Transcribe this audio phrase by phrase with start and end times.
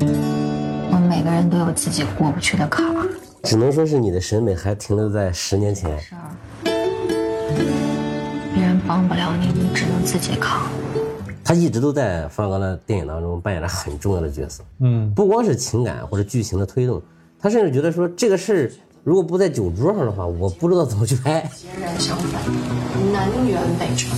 [0.00, 3.08] 我们每个人都有自己过不去的坎儿。
[3.42, 6.00] 只能说是你的审美还停留在十年前。
[6.00, 6.72] 是啊，别
[8.64, 10.62] 人帮不了你，你只能自己扛。
[11.44, 14.64] 他一直都在冯小刚的电影当中扮演着很重要的角色。
[14.80, 17.00] 嗯，不光是情感或者剧情的推动，
[17.38, 18.72] 他甚至觉得说这个事儿
[19.04, 21.42] 如果不在酒桌上的话，我不知道怎么去拍。
[21.54, 22.42] 截然相反，
[23.12, 24.08] 南辕北辙。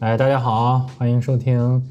[0.00, 1.82] 哎，大家好，欢迎收听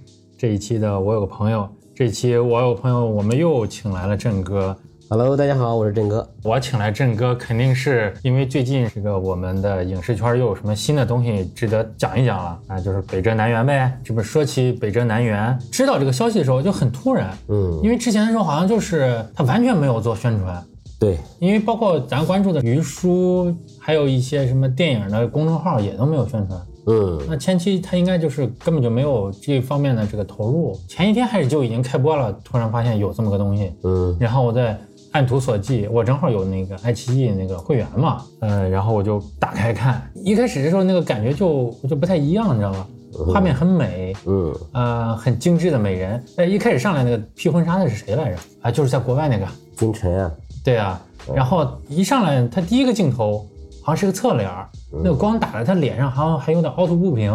[0.41, 1.59] 这一期的《我有个朋友》。
[1.93, 4.75] 这期我有个朋友，我们又请来了郑哥。
[5.07, 6.27] Hello，大家好，我是振哥。
[6.41, 13.95] 我请来郑哥，肯定是因为最近这个我们的影视圈又有什么新的东西值得讲一讲了啊，就是北辙南辕呗。
[14.03, 20.66] 这不说起北辙南辕，知道这个消息的时候就很突然，嗯，因为之前的时候好像就是他完全没有做宣传，
[20.99, 26.59] 对，因为包括咱关注的鱼叔，还有一些什么电影的公众号也都没有宣传。
[26.88, 34.80] 嗯，那前期他应该就是根本就没有这方面的这个投入，前一天开始就已经开播了，突然发现有这么个东西，嗯，然后我再
[35.11, 42.88] 按图索骥，我正好有那个爱奇艺那个会员嘛，呃，然后我就打开看，一开始的时候那个感觉就就不太一样，你知道吗？
[43.33, 46.23] 画面很美，嗯，呃，很精致的美人。
[46.38, 48.38] 哎，一开始上来那个披婚纱的是谁来着？
[48.61, 50.31] 啊，就是在国外那个，金晨啊，
[50.64, 51.00] 对啊。
[51.36, 53.50] 然后一上来，他第一个镜头好
[53.95, 57.31] 像是个侧脸儿，那个光打在他脸上，好像还有点凹凸不平。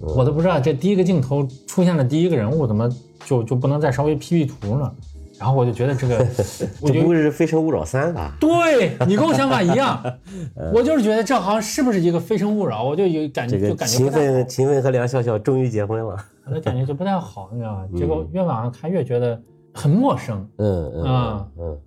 [0.00, 2.88] 我都不知道这第一个镜头出现的第一个人物怎么
[3.24, 4.92] 就就不能再稍微 P P 图呢？
[5.38, 6.16] 然后我就觉得这个，
[6.80, 8.36] 我就这不会是《非诚勿扰三》吧？
[8.38, 10.00] 对你跟我想法一样，
[10.74, 16.16] 我就是觉得这好像是不是一个《非诚勿扰》，我就有感觉就感觉勤奋，勤奋和梁笑笑终于结婚了。
[16.46, 17.84] 我的感觉就不太好，你知道吧？
[17.96, 19.40] 结果越往上看越觉得
[19.72, 21.78] 很陌生，嗯嗯啊嗯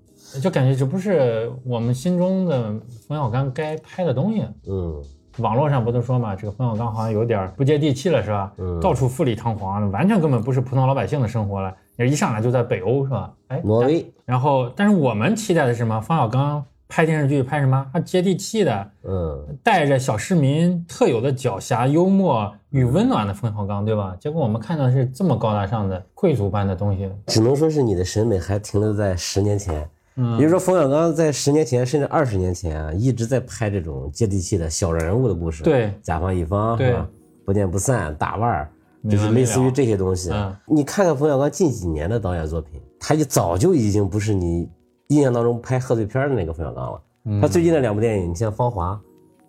[0.42, 2.74] 就感觉这不是我们心中的
[3.08, 4.46] 冯小刚该拍的东西。
[4.68, 5.04] 嗯
[5.38, 8.52] 网络上不都说嘛，这个冯小刚好像有点不接地气了，是吧？
[8.58, 11.72] 嗯到处富丽堂皇，完全根本不是普通老百姓的生活了。
[11.96, 13.32] 你一上来就在北欧，是吧？
[13.50, 16.02] 哎，挪威，然后，但是我们期待的是什么？
[16.02, 17.86] 冯小刚拍电视剧拍什么？
[17.94, 24.18] 他接地气的，嗯带着小市民特有的狡黠、幽默与温暖的冯小刚，对吧？
[24.20, 27.08] 结果我们看到的是这么高大上的贵族般的东西。
[27.28, 29.88] 只能说是你的审美还停留在十年前。
[30.18, 37.08] 嗯比如说冯小刚在十年前甚至二十年前啊，一直在拍这种接地气的小人物的故事，对甲方乙方对是吧？
[37.46, 38.70] 不见不散，大腕儿，
[39.10, 40.32] 就是类似于这些东西。
[40.32, 44.70] 嗯你看看冯小刚近几年的导演作品，他就早就已经不是你
[45.08, 47.02] 印象当中拍贺岁片的那个冯小刚了。
[47.26, 48.94] 嗯他最近的两部电影，你像《芳华》，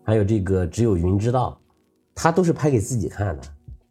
[0.04, 1.58] 还有这个《只有云知道》，
[2.14, 3.42] 他都是拍给自己看的，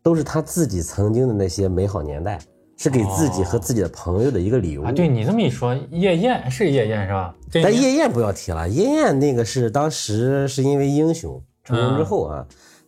[0.04, 2.38] 都是他自己曾经的那些美好年代，
[2.78, 4.84] 是给自己和自己的朋友的一个礼物。
[4.84, 7.36] 啊，对你这么一说，夜宴是夜宴是吧？
[7.52, 12.46] 这但夜宴不要提了，夜宴那个是当时是因为英雄成功之后啊，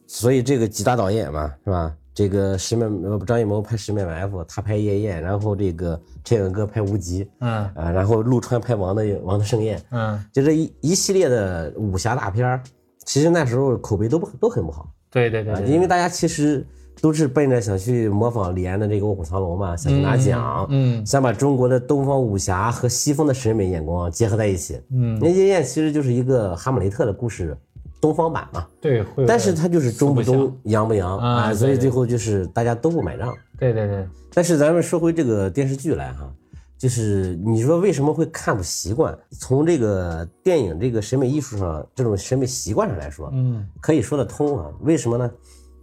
[0.07, 1.93] 所以这个几大导演嘛，是吧？
[2.11, 12.61] 这个十面呃张艺谋拍《十面埋伏》，他拍夜宴，然后这个陈凯歌拍无极嗯啊，然后陆川拍王的王的盛宴，嗯，就这一一系列的武侠大片儿，
[13.05, 16.65] 其实那时候口碑都不都很不好对对对，因为大家其实
[17.01, 24.81] 都是奔着想去模仿李安的这个《卧虎藏龙》嘛，想去拿奖，嗯想把中国的东方武侠和西方的审美眼光结合在一起。
[24.91, 27.57] 嗯，那叶燕其实就是一个哈姆雷特的故事
[28.01, 33.33] 东方版嘛，对，会但是它就是中不中，洋不洋啊啊，所以最后就是大家都不买账。
[33.57, 36.29] 对对对，但是咱们说回这个电视剧来哈，
[36.77, 39.17] 就是你说为什么会看不习惯？
[39.31, 44.71] 从这个电影这个审美艺术上，这种审美习惯上来说，嗯可以说得通啊。
[44.81, 45.29] 为什么呢？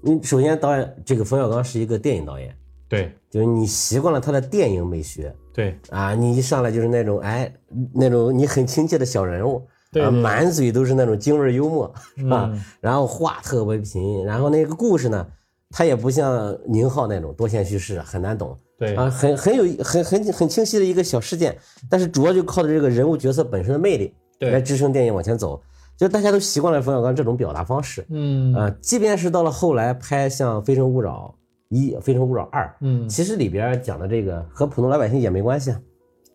[0.06, 2.56] 你首先导演这个冯小刚是一个电影导演，
[2.88, 7.52] 对就是你习惯了他的电影美学对啊，你一上来就是那种哎
[7.92, 9.56] 那种你很亲切的小人物。
[9.56, 12.50] 啊，对对满嘴都是那种京味幽默，是吧？
[12.52, 15.26] 嗯然后话特别贫，然后那个故事呢，
[15.70, 18.54] 它也不像宁浩那种多线叙事，很难懂。
[18.78, 21.56] 对啊，很很有很很很清晰的一个小事件，
[21.88, 25.62] 但是主要就靠着这个人物角色本身的魅力对来支撑电影往前走。
[25.96, 28.54] 就大家都习惯了冯小刚这种表达方式，嗯。
[28.54, 31.34] 啊，即便是到了后来拍像《非诚勿扰
[31.68, 33.08] 一》《非诚勿扰二》，嗯。
[33.08, 35.80] 其实里边讲的这个和普通老百姓也没关系啊。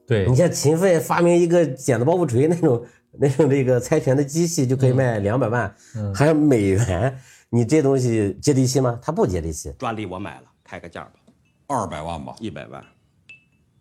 [0.07, 0.27] 对。
[0.27, 6.13] 你像秦奋发明一个剪子包袱锤那种那种这个猜拳的机器就可以卖两百万，嗯。
[6.15, 7.15] 还有美元，
[7.49, 8.99] 你这东西接地气吗？
[9.01, 9.71] 它不接地气。
[9.77, 11.11] 专利我买了，开个价吧，
[11.67, 12.83] 二百万吧，一百万，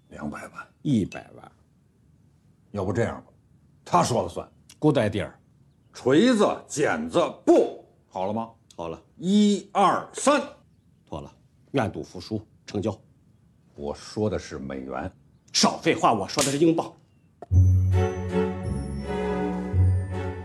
[0.09, 0.53] 两百万，
[0.83, 1.51] 一百万
[2.73, 3.33] 要不这样吧，
[3.85, 4.47] 他说了算
[4.79, 5.29] ，，good idea，
[5.93, 8.51] 锤子、剪子、布，好了吗？
[8.77, 10.41] 好了，一二三，
[11.07, 11.31] 妥了，
[11.73, 12.97] 愿赌服输，成交。
[13.75, 15.11] 我说的是美元，
[15.53, 16.91] 少废话，我说的是英镑。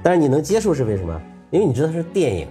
[0.03, 1.21] 但是你能接受是为什么？
[1.51, 2.48] 因为你知道它是电影，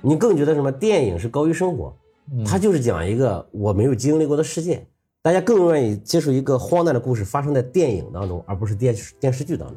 [0.00, 0.72] 你更觉得什么？
[0.72, 1.96] 电影是高于生活，
[2.44, 4.84] 它就是讲一个我没有经历过的世界，
[5.20, 9.76] 大家更愿意接受一个荒诞的故事发生在电影当中，而不是电视电视剧当中。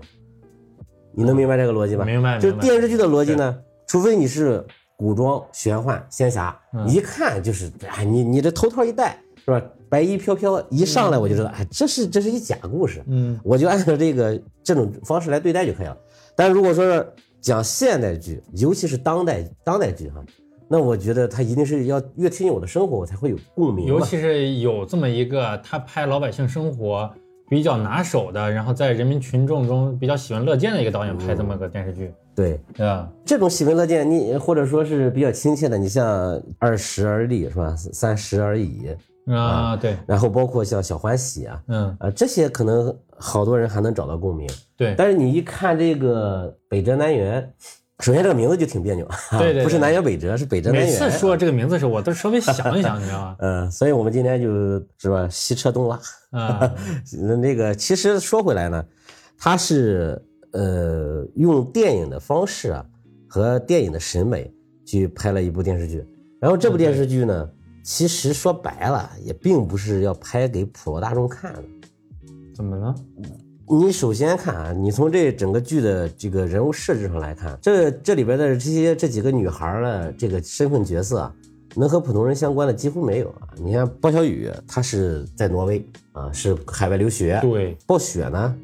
[1.15, 2.03] 你能明白这个逻辑吧？
[2.05, 3.57] 明白就是电视剧的逻辑呢，
[3.87, 4.65] 除非你是
[4.97, 9.61] 古装、玄幻、仙侠，嗯一看就是，哎，你你这头套一戴是吧？
[9.87, 15.97] 白衣飘飘，一上来我就知道，哎，这是这是一假故事，嗯，我就按照这个这种方式来对待就可以了。
[16.35, 17.07] 但如果说是
[17.39, 20.21] 讲现代剧，尤其是当代当代剧哈，
[20.67, 23.85] 那我觉得他一定是要越贴近我的生活，我才会有共鸣。
[23.85, 27.09] 尤其是有这么一个他拍老百姓生活
[27.47, 33.09] 比较拿手的，然后在人民群众中比较喜闻乐见的一个导演拍这么个电视剧，对对吧？
[33.23, 37.75] 这种喜闻乐见，你或者说是比较亲切的，你像二十而立是吧？
[37.75, 38.95] 三十而已，
[39.27, 44.49] 啊，对，然后包括像小欢喜啊，嗯，啊这些可能好多人还能找到共鸣。
[44.75, 47.45] 对，但是你一看这个北辙南辕，
[47.99, 51.09] 首先这个名字就挺别扭，对 对对不是南辕北辙，是北辙南每次。
[51.11, 53.35] 说这个名字的时候，我都稍微想一想，你知道吗？
[53.41, 54.49] 嗯，所以我们今天就
[54.99, 55.99] 是吧，西车东拉。
[56.31, 56.73] 啊，
[57.23, 58.85] 那那个其实说回来呢，
[59.37, 60.21] 他是
[60.51, 62.85] 呃用电影的方式啊
[63.29, 64.53] 和电影的审美
[64.85, 66.05] 去拍了一部电视剧，
[66.41, 67.49] 然后这部电视剧呢，
[67.81, 71.63] 其实说白了也并不是要拍给普罗大众看的。
[72.53, 72.93] 怎么了？
[73.67, 81.33] 你首先看啊，你从这整个剧的这个人物设置上来看，这这里边的这些这几个女孩儿的这个身份角色啊，
[81.75, 83.49] 能和普通人相关的几乎没有啊。
[83.57, 87.39] 你看包小雨，她是在挪威啊，是海外留学。
[87.41, 88.55] 对，暴雪呢，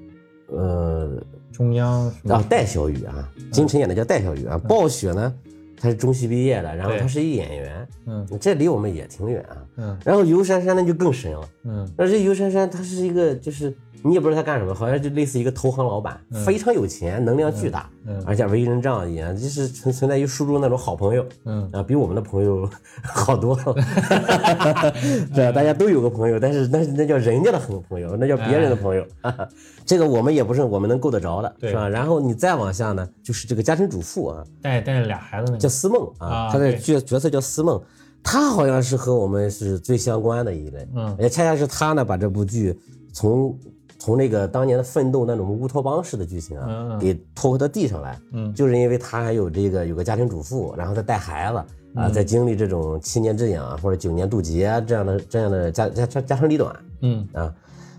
[0.49, 1.11] 呃，
[1.51, 4.55] 中央啊，戴小雨啊，金晨演的叫戴小雨啊。
[4.55, 5.33] 暴雪呢，
[5.77, 9.57] 她是中戏毕业的，然后对她是一演员，嗯这离我们也挺远啊。
[9.77, 11.49] 嗯然后尤珊珊那就更深了。
[11.63, 21.69] 嗯而这尤珊珊她是一个，就是你也不知道他干什么，好像就类似一个投行老板，非常有钱，能量巨大，嗯而且为人仗义啊，就是存存在于书中那种好朋友嗯。
[21.71, 22.67] 啊，比我们的朋友
[23.03, 23.63] 好多了，
[25.33, 29.05] 对啊，大家都有个朋友，但是那那叫人家的朋朋友，那叫别人的朋友，
[29.85, 31.87] 这个我们也不是我们能够得着的，是吧？
[31.87, 37.81] 然后你再往下呢，就是这个家庭主妇啊，带带着俩孩子那叫，思梦啊啊，她的角角色叫思梦，
[38.23, 42.77] 她好像是和我们是最相关的一类，嗯也恰恰是她呢把这部剧
[43.13, 43.57] 从
[44.01, 48.51] 从那个当年的奋斗那种乌托邦式的剧情啊，给拖回到地上来，嗯。
[48.51, 51.67] 就是因为他还有这个有个家庭主妇，然后再带孩子啊，
[52.07, 52.11] 嗯。
[52.11, 57.53] 在经历这种七年之痒或者九年渡劫啊这样的这样的家家家家长里短嗯，啊，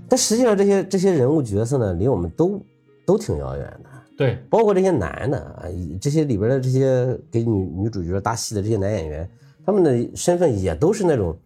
[0.08, 2.60] 但实际上这些这些人物角色呢，离我们都
[3.06, 3.90] 都挺遥远的。
[4.19, 9.31] 对，包括这些男的啊，以这些里边的这些给女女主角搭戏的这些男演员，
[9.64, 11.37] 他们的身份也都是那种，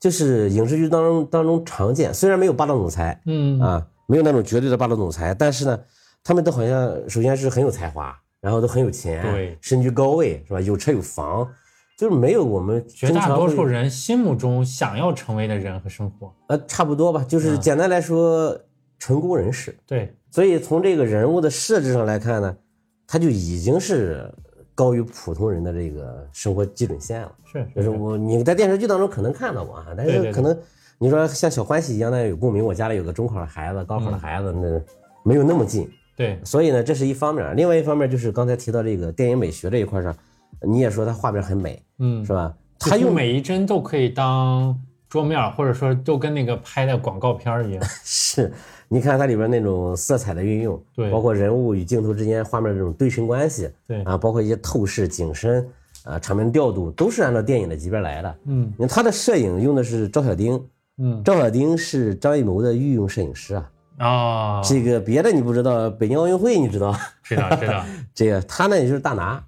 [0.00, 3.60] 就是影视剧当中当中常见，虽然没有霸道总裁嗯。
[3.60, 5.78] 啊，没有那种绝对的霸道总裁，但是呢，
[6.22, 10.60] 他们都好像首先是很有才华，然后都很有钱，对身居高位是吧？
[10.60, 11.48] 有车有房，
[11.98, 18.58] 就是没有我们绝大多数人心目中想要成为的人和生活，呃差不多吧，就是嗯简单来说，
[18.98, 19.76] 成功人士。
[19.86, 22.56] 对，所以从这个人物的设置上来看呢，
[23.06, 24.32] 他就已经是
[24.74, 27.32] 高于普通人的这个生活基准线了。
[27.44, 30.56] 是就是是我你在电视剧当中可能看到过啊，但是可能
[30.98, 34.12] 你说像小欢喜一样那有共鸣，我家里有个中考的孩子、高考嗯。
[34.12, 34.80] 的孩子，那
[35.22, 35.90] 没有那么近。
[36.16, 40.16] 对，所以呢，这是一方面，另外一方面就是刚才提到这个电影美学这一块上，
[40.62, 42.24] 你也说它画面很美，嗯。
[42.24, 42.54] 是，吧？
[42.78, 44.78] 它用每一帧都可以当
[45.08, 48.50] 桌面，或者说都跟那个拍的广告片一样， 是，
[48.88, 51.10] 你看它里边那种色彩的运用，对。
[51.10, 54.02] 包括人物与镜头之间画面这种对称关系，对。
[54.04, 55.68] 啊，包括一些透视、景深，
[56.04, 58.34] 啊，场面调度都是按照电影的级别来的。
[58.46, 58.72] 嗯。
[58.78, 60.58] 你看他的摄影用的是赵小丁，
[60.98, 63.70] 嗯赵小丁是张艺谋的御用摄影师啊。
[63.98, 67.82] 哦，这个别的你不知道，北京奥运会你知道，知道知道，
[68.14, 69.42] 这个他呢也就是大拿，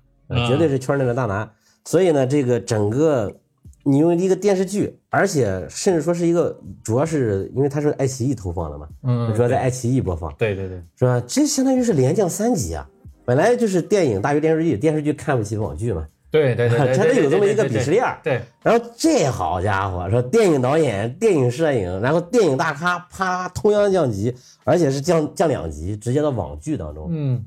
[0.49, 1.51] 绝对是圈内的大拿。
[1.85, 3.35] 所以呢，这个整个
[3.83, 10.33] 你用一个电视剧，而且甚至说是一个，主要是因为它是爱奇艺投放的嘛，嗯，主要在爱奇艺播放。
[10.39, 11.23] 对对对，是吧？
[11.27, 12.89] 这相当于是连降三级啊！
[13.27, 18.19] 本来就是电影大于电视剧，电视剧看不起网剧嘛，对对对对，它对得 有这么一个鄙视链儿。
[18.23, 27.09] 对，然后这好家伙，说电影导演、电影摄影，然后电影大咖，啪，通央降级，而且是降降两级，直接到网剧当中。
[27.11, 27.45] 嗯，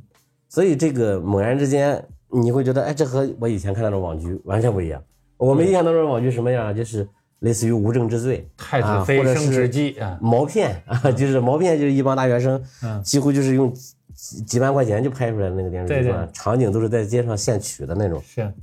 [0.50, 5.02] 所以这个猛然之间，你会觉得，哎，这和我以前看到的网剧完全不一样。
[5.38, 6.74] 我们印象当中的网剧什么样啊？
[6.74, 7.08] 就是
[7.40, 13.74] 类似于《无证之罪》太啊子妃升职记啊，毛片啊， 就是毛片，就是一帮大学生，嗯几乎就是用
[14.14, 18.22] 几几万块钱就拍出来的那个电视剧，对对场景都是在街上现取的那种。
[18.24, 18.54] 是，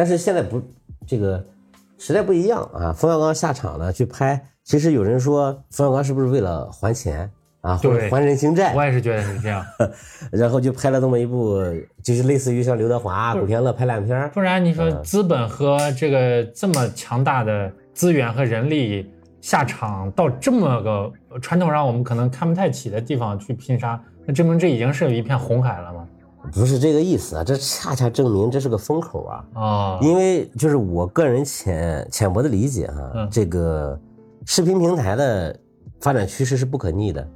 [0.00, 0.58] 但是现在不，
[1.06, 1.44] 这个
[1.98, 2.90] 时代不一样啊。
[2.90, 7.30] 冯小刚下场呢去拍，其实有人说冯小刚是不是为了还钱
[7.60, 9.62] 啊，或者对还人情债我，也是觉得是这样，
[10.32, 11.62] 然后就拍了这么一部，
[12.02, 14.30] 就是类似于像刘德华、古天乐拍烂片儿。
[14.30, 19.06] 不然你说嗯资本和这个这么强大的资源和人力
[19.42, 26.08] 下场到这么个传统上我们可能看不太起的地方去拼杀，那证明这已经是一片红海了吗？
[26.52, 29.44] 不是这个意思啊，这恰恰证明这是个风口啊。
[29.54, 33.98] 啊，因为就是我个人浅浅薄的理解哈、嗯这个
[34.46, 35.56] 视频平台的
[36.00, 37.26] 发展趋势是不可逆的。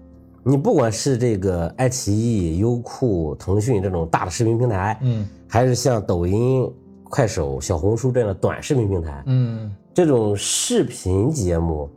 [0.43, 6.71] 你不管是这个爱奇艺、优酷、腾讯这种大的视频平台，嗯还是像抖音、
[7.05, 11.89] 快手、小红书这样的短视频平台，嗯这种视频节目，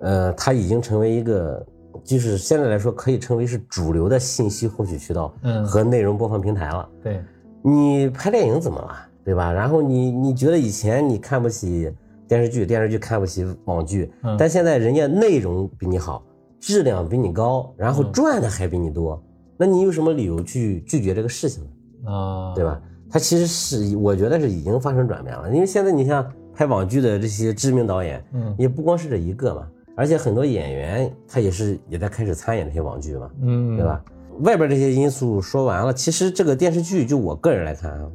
[0.00, 1.66] 呃，它已经成为一个，
[2.04, 6.88] 就是现在来说可以称为是主流的信息获取渠道嗯，和内容播放平台了。
[7.02, 7.22] 对，
[7.62, 8.94] 你拍电影怎么了，
[9.24, 9.50] 对吧？
[9.50, 11.90] 然后你你觉得以前你看不起
[12.28, 16.22] 电视剧，电视剧看不起网剧，嗯但现在人家内容比你好，
[16.60, 19.22] 质量比你高，然后嗯赚的还比你多，
[19.56, 21.64] 那你有什么理由去拒绝这个事情
[22.02, 22.12] 呢？
[22.12, 22.80] 啊，对吧？
[23.10, 33.84] 它其实是我觉得是已经发生转变了，因为现在你像拍网剧的这些知名导演，嗯也不光是这一个嘛，而且很多演员他也是也在开始参演这些网剧嘛，嗯，对？
[33.84, 34.02] 吧？
[34.40, 38.08] 外边这些因素说完了，其实这个电视剧就我个人来看啊，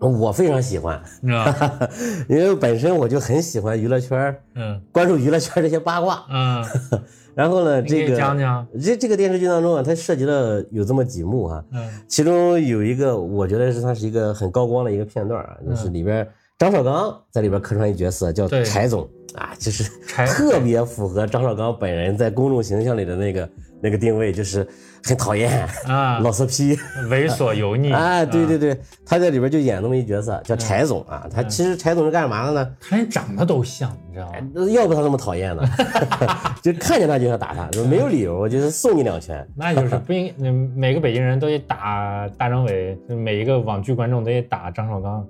[0.00, 0.96] 我非常喜欢，
[1.32, 1.88] 啊，
[2.28, 6.26] 因为本身我就很喜欢娱乐圈，嗯 关注娱乐圈这些八卦。
[6.30, 6.62] 嗯，
[7.34, 19.84] 然后呢，这个讲讲，这这个电视剧当中啊，它涉及了有这么几幕啊，嗯其中有一个我觉得是它是一个很高光的一个片段啊，就是里边张绍刚在里边客串一角色叫柴总啊，就是
[20.26, 23.48] 特别符合张绍刚本人在公众形象里的那个
[23.80, 24.66] 那个定位，就是
[25.04, 26.76] 很讨厌、啊，老色批。
[27.08, 31.26] 猥琐油腻啊，对对对，他在里边就演那么一角色，叫柴总啊。
[31.32, 32.70] 他其实柴总是干嘛的呢？
[32.80, 34.70] 他连长得都像，你知道吗？
[34.70, 35.62] 要不他那么讨厌呢？
[36.62, 39.46] 就看见他就想打他，没有理由，我就是送你两拳。
[39.56, 45.26] 那就是不应，嗯每个北京人都得打大张伟，每一个网剧观众都得打张绍刚。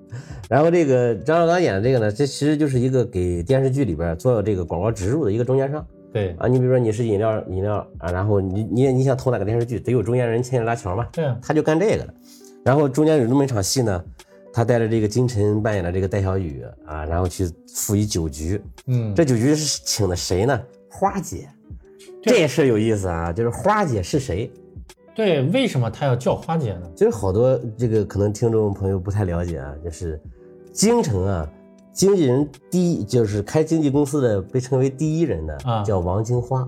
[0.49, 6.47] 然后这个张绍刚演的这个呢，这其实就是一个给电视剧里边做这个广告植入的一个中间商对啊。
[6.47, 12.15] 你比如说你是饮料饮料啊，然后你你你想投哪个电视剧，得有中间人牵线拉桥嘛，对啊，他就干这个的。
[12.65, 14.05] 然后中间有这么一场戏呢，
[14.53, 18.61] 他带着这个金晨扮演的这个戴小雨啊，然后去赴一酒局。
[18.87, 20.61] 嗯，这酒局是请的谁呢？
[20.91, 21.49] 花姐。
[22.21, 24.51] 这事儿有意思啊，就是花姐是谁？
[25.15, 26.91] 对，为什么他要叫花姐呢？
[26.95, 30.21] 其实好多这个可能听众朋友不太了解啊，就是
[30.73, 31.49] 京城啊，
[31.99, 35.83] 经纪人第一就是开经纪公司的被称为第一人的、啊。
[35.83, 36.61] 叫王金花。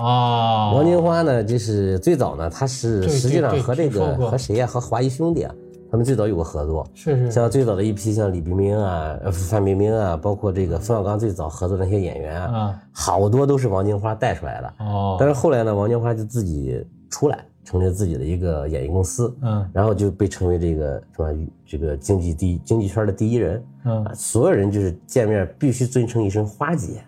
[0.00, 5.54] 啊，王金花呢，就是最早呢，他是实际上和这个和谁呀、和华谊兄弟啊，
[5.88, 6.84] 他们最早有过合作。
[6.94, 14.74] 是是，像最早的一批像李冰冰啊、呃范冰冰啊，包括这个冯小刚最早合作的那些演员啊，啊，好多都是王金花带出来的。
[14.84, 21.46] 哦，但是后来呢，王金花就自己出来，成立自己的一个演艺公司，嗯然后就被称为这个什么？
[21.66, 27.02] 这个经济第一经济圈的第一人嗯啊，所有人就是见面必须尊称一声花姐。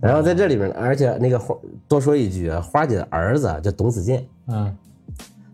[0.00, 1.56] 然后在这里边呢，而且那个花
[1.88, 4.76] 多说一句啊，花姐的儿子啊叫董子健，嗯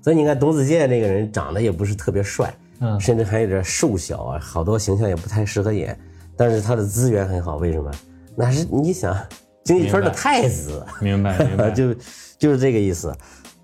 [0.02, 5.98] 所以你看董子健这个人长得也不是特别帅，嗯甚至还有点瘦小啊，好多形象也不太适合演，
[6.36, 7.90] 但是他的资源很好，为什么？
[8.34, 9.16] 那是你想
[9.64, 10.86] 经济圈的明白太子。
[11.00, 11.94] 明白明白， 就
[12.38, 13.14] 就是这个意思。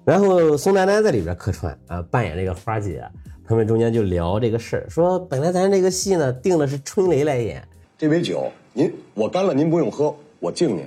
[0.06, 3.04] 然后宋丹丹在里边客串啊，扮演这个花姐，
[3.44, 7.66] 他们中间就聊这个事儿，说本来咱这个戏呢定的是春雷来演，
[7.98, 10.84] 这杯酒，您我干了，您不用喝，我敬您，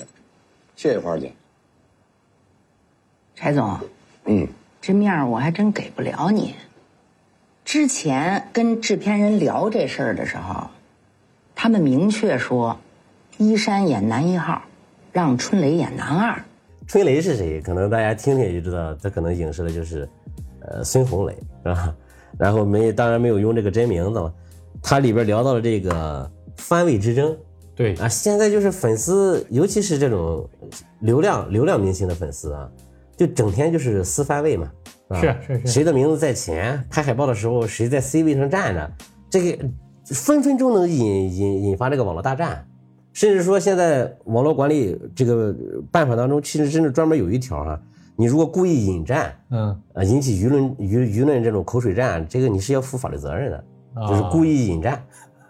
[0.78, 1.34] 谢谢花姐。
[3.36, 3.78] 柴总，
[4.24, 4.48] 嗯，
[4.80, 6.56] 这面儿我还真给不了你。
[7.66, 10.70] 之前跟制片人聊这事儿的时候，
[11.56, 12.80] 他们明确说，
[13.38, 14.62] 依山演男一号，
[15.12, 16.42] 让春雷演男二。
[16.90, 17.62] 春雷是谁？
[17.62, 20.10] 可能大家听听也就知道，他可能影射的就是，
[20.62, 21.96] 呃，孙红雷是吧？
[22.36, 24.34] 然后没当然没有用这个真名字了，
[24.82, 26.28] 他里边聊到了这个
[26.58, 27.38] 番位之争，
[27.76, 27.94] 对。
[27.98, 30.50] 啊，现在就是粉丝，尤其是这种
[31.02, 32.68] 流量流量明星的粉丝啊，
[33.16, 34.72] 就整天就是撕番位嘛，
[35.10, 35.22] 吧？
[35.22, 38.92] 是是是谁的名字在前，拍海报的时候谁在 C 位上站着，
[39.30, 39.64] 这个
[40.06, 42.66] 分分钟能引引引发这个网络大战，
[43.14, 45.54] 甚至说现在网络管理这个
[45.92, 47.82] 办法当中，其实真的专门有一条哈、
[48.16, 49.82] 你如果故意引战，嗯。
[49.94, 53.64] 啊，引起舆论舆舆论这种口水战，这个你是要负法律责任的，
[54.08, 55.04] 就是故意引战，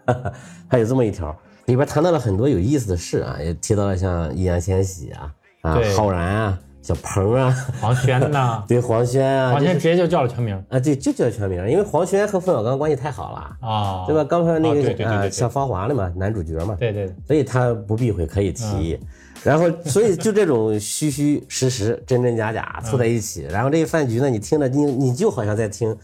[0.68, 1.36] 还有这么一条，
[1.66, 14.24] 里边谈到了很多有意思的事啊，也提到了像易烊千玺啊，啊浩然啊，小鹏啊， 黄轩呐，对黄轩啊，黄轩直接就叫了全名啊，对，就叫全名，因为黄轩和冯小刚关系太好了，啊，对吧？
[14.24, 18.98] 刚才那个啊，像芳华的嘛，男主角嘛，对对对，所以他不避讳可以提。
[19.02, 19.08] 嗯
[19.42, 25.96] 然后，所以就这种虚虚实实、真真假假凑在一起，嗯然后这个饭局呢，你听着你你就好像在听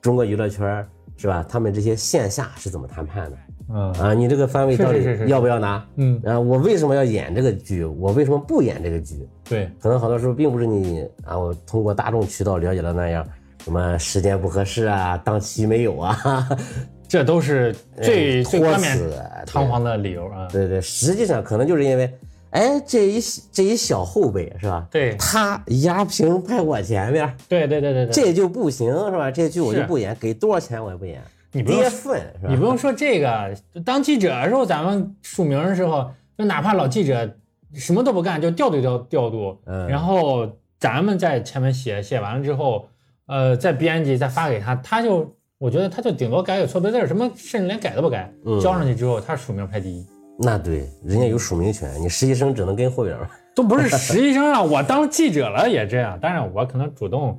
[0.00, 0.86] 中国娱乐圈
[1.16, 1.44] 是吧？
[1.48, 3.36] 他们这些线下是怎么谈判的，
[3.72, 5.86] 嗯啊，你这个番位到底要不要拿？
[5.96, 7.84] 嗯，啊，我为什么要演这个剧？
[7.84, 9.26] 我为什么不演这个剧？
[9.48, 13.26] 对，可能好多时候并不是你啊，我通过大众渠道了解到那样，
[13.64, 16.48] 什么时间不合适啊，档期没有啊，
[17.08, 20.48] 这都是最哎最冠冕托辞堂皇的理由啊。
[20.52, 22.12] 对对，实际上可能就是因为，
[22.50, 24.86] 哎，这一这一小后辈是吧？
[24.90, 29.30] 对他压屏排我前面，对对对对对，这就不行是吧？
[29.30, 31.22] 这剧我就不演，给多少钱我也不演，
[31.54, 32.48] 你不用跌份是吧？
[32.50, 37.28] 你不用说这个，当记者的时候，咱们署名的时候，就哪怕老记者
[37.72, 40.46] 什么都不干，就调度调调度，嗯然后
[40.78, 42.86] 咱们在前面写写完了之后，
[43.26, 50.04] 呃，再编辑再发给他，他就我觉得他就顶多改个错别字，什么甚至连改都不改，嗯交上去之后，他署名排第一。
[50.36, 53.28] 那对，人家有署名权，你实习生只能跟后边儿。
[53.54, 57.38] 都不是 实习生啊，我当记者了也这样，当然我可能主动、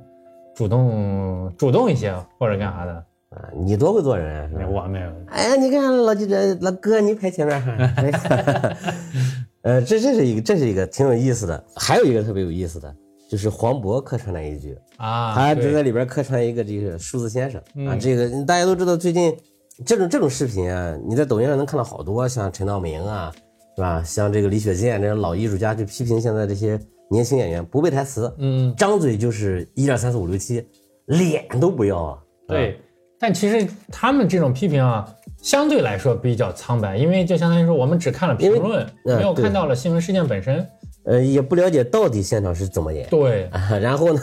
[0.54, 3.04] 主动、主动一些或者干啥的，
[3.36, 4.66] 啊，你多会做人啊？
[4.68, 5.12] 我没有。
[5.28, 7.76] 哎呀，你看老记者老哥，你排前面哈。
[9.62, 11.62] 呃，这这是一个，这是一个挺有意思的。
[11.74, 12.94] 还有一个特别有意思的，
[13.28, 17.92] 就是黄渤客串了一句，啊，他就在里边客串一个这个数字先生啊。
[17.92, 19.36] 嗯这个大家都知道，最近
[19.84, 23.30] 这种这种视频啊，你在抖音上能看到好多，像陈道明啊，
[23.76, 24.02] 是吧？
[24.02, 30.64] 像这个李雪健这种老艺术家去批评现在这些年轻演员不背台词，嗯，张嘴就是一二三四五六七，
[31.06, 32.18] 脸都不要啊。
[32.46, 32.80] 对，
[33.18, 35.08] 但其实他们这种批评啊，
[35.42, 40.66] 相对来说比较苍白，因为就相当于说我们只看了评论，呃没有看到了新闻事件本身。
[41.04, 43.08] 呃，也不了解到底现场是怎么演。
[43.08, 44.20] 对， 啊，然后呢，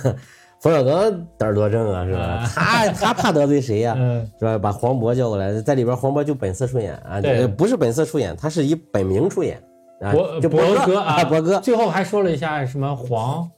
[0.60, 2.52] 冯小刚胆儿多正啊，是吧？
[2.54, 4.58] 他他怕得罪谁呀、 嗯是吧？
[4.58, 7.22] 把黄渤叫过来，在里边黄渤就本色出演啊，
[7.58, 9.62] 不是本色出演，他是以本名出演
[10.02, 13.50] 啊，博就哥博哥啊，博哥最后还说了一下什么黄，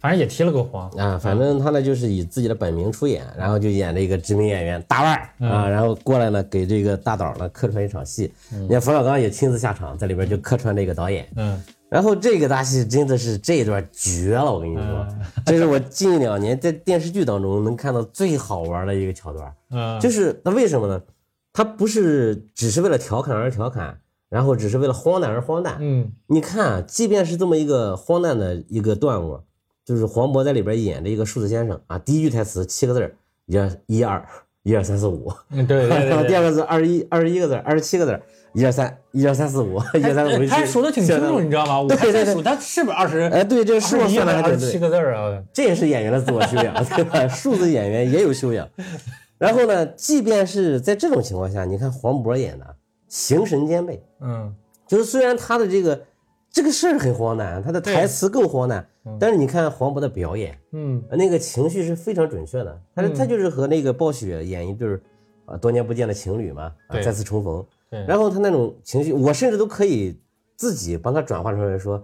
[0.00, 0.88] 反正也提了个黄。
[0.90, 15.06] 啊，反正他呢就是以自己的本名出演，然后就演了一个知名演员大腕儿啊，然后过来呢给这个大导呢客串一场戏，你看冯小刚也亲自下场，在里边就客串这个导演，嗯，然后这个大戏真的是这一段绝了，我跟你说，
[15.44, 19.52] 这是我近两年在电视剧当中能看到最好玩的一个桥段。
[19.70, 21.00] 嗯，就是那为什么呢？
[21.52, 25.78] 他不是只是为了调侃而调侃，然后只是为了荒诞而荒诞。
[25.80, 29.44] 嗯你看啊，即便是这么一个荒诞的一个段落，
[29.88, 34.22] 就是黄渤在里边演的一个数字先生啊，第一句台词七个字儿，一二一二
[34.62, 36.28] 一二三四五，嗯，对对然后对对。
[36.28, 38.20] 第二个字二十一二十一个字，二十七个字，
[38.52, 41.80] 一二三一二三四五，一二三四五，他还数的挺清楚，你知道吗？
[41.80, 43.20] 我 还对对数他是不是二十？
[43.20, 44.78] 哎，对，这个数算的还挺对二十七。
[44.78, 45.42] 个字儿啊。
[45.54, 47.26] 这也是演员的自我修养，对吧？
[47.26, 48.68] 数字演员也有修养。
[49.38, 52.76] 然后呢，即便是在这种情况下，你看黄渤演的
[53.08, 54.54] 形神兼备，嗯，
[54.86, 56.02] 就是虽然他的这个
[56.50, 58.84] 这个事儿很荒诞，他的台词更荒诞，
[59.20, 62.80] 但是你看黄渤的表演，嗯，那个情绪是非常准确的。
[62.94, 65.00] 他他就是和那个暴雪演一对儿
[65.44, 68.04] 啊多年不见的情侣嘛，啊再次重逢，对。
[68.06, 70.18] 然后他那种情绪，我甚至都可以
[70.56, 72.02] 自己帮他转化出来说，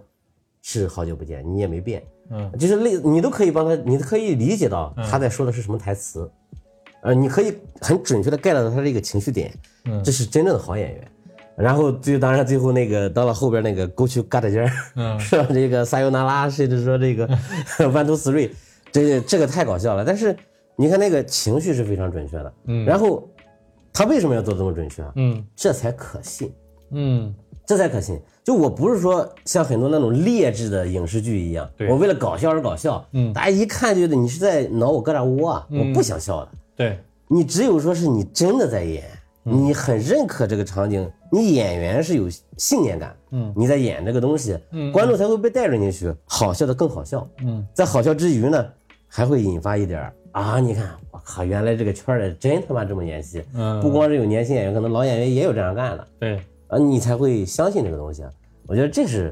[0.61, 6.29] 是好久不见，你也没变，嗯，就是类你都可以帮他，你可以理解到他在说的是什么台词，
[7.01, 9.51] 呃，你可以很准确的 get 到他这个情绪点，
[9.85, 10.03] 嗯。
[10.03, 11.11] 这是真正的好演员。
[11.57, 15.47] 然后最当然最后那个到了后边那个沟渠嘎达尖儿，嗯 是吧？
[15.53, 17.27] 这个撒尤那拉，甚至说这个
[17.79, 18.49] one two three，
[18.91, 20.03] 这这个太搞笑了。
[20.03, 20.35] 但是
[20.75, 23.27] 你看那个情绪是非常准确的，嗯然后
[23.93, 25.11] 他为什么要做这么准确啊？
[25.15, 26.51] 嗯这才可信。
[26.91, 27.33] 嗯，
[27.65, 28.19] 这才可信。
[28.43, 36.51] 就我不是说像很多那种劣质的影视剧一样，对我为了搞笑而搞笑，嗯大家一看就觉得你是在挠我疙瘩窝啊，我不想笑的。
[36.75, 42.27] 对，你只有说是你真的在演，嗯你很认可这个场景，你演员是有
[42.57, 47.27] 信念感，嗯你在演这个东西，嗯观众才会被带着进去，好笑的更好笑。
[47.43, 48.65] 嗯，在好笑之余呢，
[49.07, 56.07] 还会引发一点啊，你看，我靠，原来这个圈儿里真他妈这么演戏，嗯不光是有年轻演员，可能老演员也有这样干的。
[56.19, 58.31] 对，啊，你才会相信这个东西啊。
[58.65, 59.31] 我觉得这是，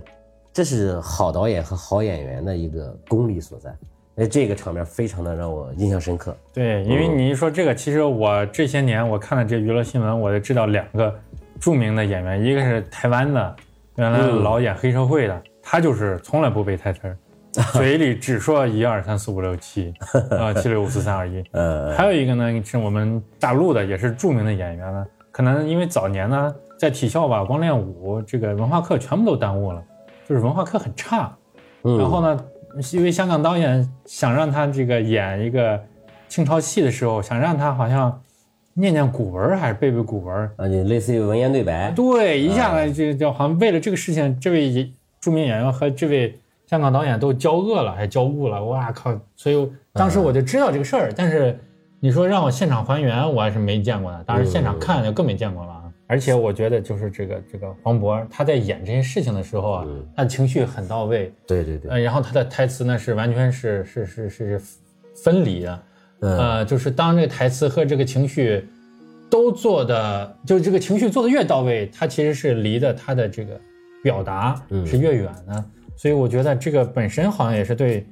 [0.54, 3.76] 这是好导演和好演员的一个功力所在。
[4.15, 6.36] 哎，这个场面非常的让我印象深刻。
[6.54, 11.13] 对，因为你一说这个，其实我这些年我看了这娱乐新闻，我就知道两个
[11.60, 13.56] 著名的演员，一个是台湾的，
[13.95, 17.17] 原来老演黑社会的，他就是从来不背台词儿，
[17.73, 19.91] 嘴里只说一二三四五六七，
[20.30, 21.43] 啊七六五四三二一。
[21.54, 29.84] 呃，还有一个呢是我们大陆的，也是著名的演员呢，可能因为早年呢在体校吧，光练武这个文化课全部都耽误了，
[30.30, 31.36] 就是文化课很差。
[31.86, 32.45] 嗯然后呢，
[32.93, 35.79] 因为香港导演想让他这个演一个
[36.27, 38.21] 清朝戏的时候，想让他好像
[38.73, 40.51] 念念古文还是背背古文儿。
[40.57, 41.91] 啊，就类似于文言对白。
[41.91, 48.63] 对，一下来就就好像为了这个事情，这位著名演员和这位香港导演都交恶了，还交恶了。
[48.65, 49.13] 哇靠！
[49.36, 51.59] 所以当时我就知道这个事儿，但是
[51.99, 54.23] 你说让我现场还原，我还是没见过的。
[54.23, 55.82] 当然现场看就更没见过了啊。
[56.13, 64.62] 而且我觉得就是这个这个黄渤他在演这些事情的时候啊，他的情绪很到位，对对对，呃，然后他的台词呢是完全是是是是是
[65.23, 65.84] 分离的，
[66.19, 68.63] 呃，就是当这个台词和这个情绪
[69.28, 73.60] 都做的，就是这个情绪做的越到位，他其实是离的他的这个
[74.04, 78.06] 表达是越远的，所以我觉得这个本身好像也是对，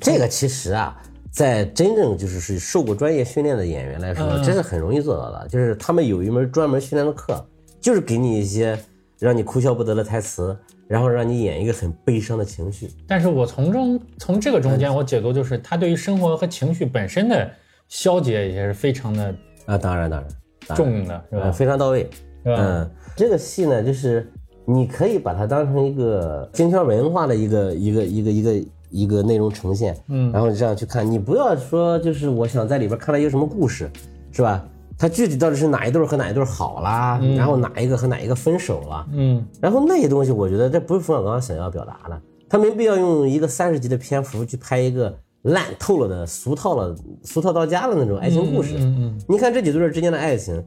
[0.00, 1.00] 这个其实啊，
[1.36, 5.46] 在真正就是是受过专业训练的演员来说，嗯这是很容易做到的。
[5.48, 7.46] 就是他们有一门专门训练的课，
[7.78, 8.78] 就是给你一些
[9.18, 10.56] 让你哭笑不得的台词，
[10.88, 12.88] 然后让你演一个很悲伤的情绪。
[13.06, 17.50] 但是我从中从这个中间我解读就是他对于生活和情绪本身的
[17.86, 19.34] 消解也是非常的
[19.66, 21.52] 啊，当然当然，重的，是呃，吧？
[21.52, 22.08] 非常到位。
[22.44, 22.56] 是吧？
[22.58, 24.26] 嗯，这个戏呢，就是
[24.64, 33.90] 你可以把它当成一个京圈文化的一个一个一个一个一个内容呈现，嗯然后你这样去看，你不要说就是我想在里边看到一个什么故事，
[34.32, 34.64] 是吧？
[34.98, 42.18] 它具体到底是哪一对儿和哪一对儿好啦，然后哪一个和哪一个分手了，嗯然后那些东西，我觉得这不是冯小刚想要表达的，
[42.48, 48.74] 他没必要用一个三十集的篇幅去拍一个烂透了的、俗套了、俗套到家的那种爱情故事。
[48.78, 50.64] 嗯嗯，你看这几对儿之间的爱情，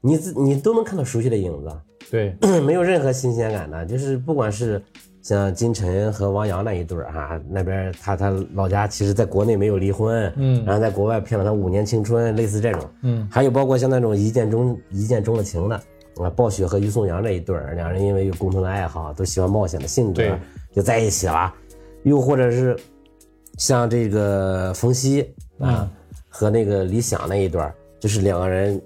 [0.00, 1.70] 你自你都能看到熟悉的影子，
[2.10, 3.84] 对， 没有任何新鲜感的。
[3.84, 4.82] 就是不管是
[5.26, 15.74] 像金晨和王阳那一对儿哈，那边他他老家其实在国内没有离婚，嗯然后在国外骗了他五年青春，类似这种，嗯，还有包括像那种一见钟一见钟了情的
[16.18, 20.22] 啊，暴雪和于颂阳这一对儿，两人因为有共同的爱好，都喜欢冒险的性格，
[20.72, 21.52] 就在一起了。
[22.04, 22.78] 又或者是
[23.58, 25.90] 像这个冯曦啊、
[26.28, 28.80] 和那个李想那一段儿，就是两个人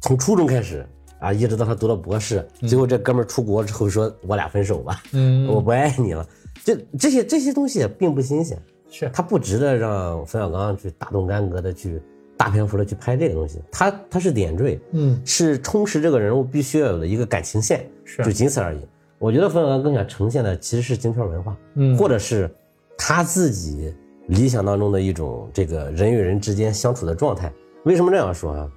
[0.00, 0.86] 从初中开始
[1.24, 6.26] 啊，一直到他读了博士，最后这哥们儿出国之后说：“我俩分手吧，嗯我不爱你了。”
[6.62, 8.56] 这这些这些东西并不新鲜，
[8.90, 12.00] 是他不值得让冯小刚去大动干戈的去
[12.36, 18.78] 大篇幅的去拍这个东西，他他是点缀，嗯是充实这个人物必须要有的一个感情线，是就仅此而已。
[19.18, 22.50] 我觉得冯小刚更想呈现的其实是京圈文化，嗯或者是
[22.98, 23.94] 他自己
[24.26, 27.52] 理想当中的一种这个人与人之间相处的状态。
[27.84, 28.70] 为什么这样说啊？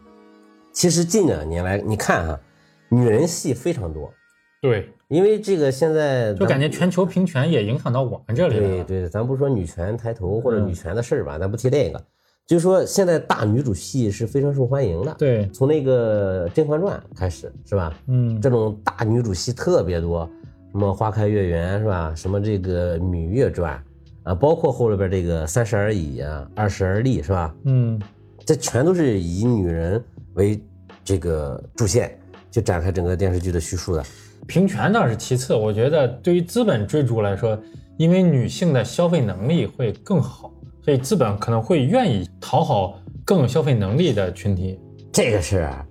[0.77, 2.39] 其实近两年来，你看哈、
[2.87, 4.13] 女人戏非常多，
[4.61, 8.83] 对，因为这个现在就感觉全球平权也影响到我们这里了。
[8.83, 11.99] 对对，咱不说女权抬头或者嗯女权的事儿吧，咱不提这个，
[12.45, 17.91] 就是说现在大女主戏是非常受欢迎的。，对，从那个《甄嬛传》开始是吧？
[18.05, 20.29] 嗯这种大女主戏特别多，
[20.71, 22.13] 什么《花开月圆》是吧？
[22.15, 23.83] 什么这个《芈月传》
[24.29, 27.55] 啊，包括后边这个《三十而已》啊，《二十而立》是吧？
[27.63, 27.99] 嗯
[28.45, 30.01] 这全都是以女人
[30.37, 30.57] 为
[31.03, 32.17] 这个主线，
[32.49, 34.03] 就展开整个电视剧的叙述的。
[34.47, 37.59] 平权倒是其次，我觉得对于资本追逐来说，
[37.97, 40.53] 因为女性的消费能力会更好，
[40.85, 44.79] 所以资本可能会愿意讨好更有消费能力的群体。
[45.11, 45.85] 这个事儿啊，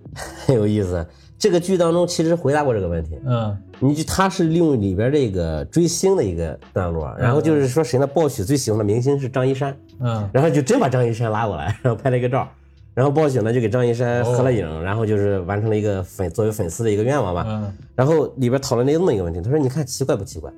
[0.46, 1.06] 很 有意思。
[1.38, 3.18] 这个剧当中其实回答过这个问题。
[3.26, 8.06] 嗯你就他是利用里边这个追星的一个段落，然后就是说谁呢？
[8.06, 12.48] 暴雪最喜欢的明星是张一山，嗯然后就真把张一山拉过来，然后拍了一个照，
[12.96, 17.44] 然后报警呢就给张一山合了影，然后就是完成了一个粉作为粉丝的一个愿望吧。
[17.46, 20.50] 嗯然后里边讨论了这么一个问题，他说：“你看奇怪不奇怪？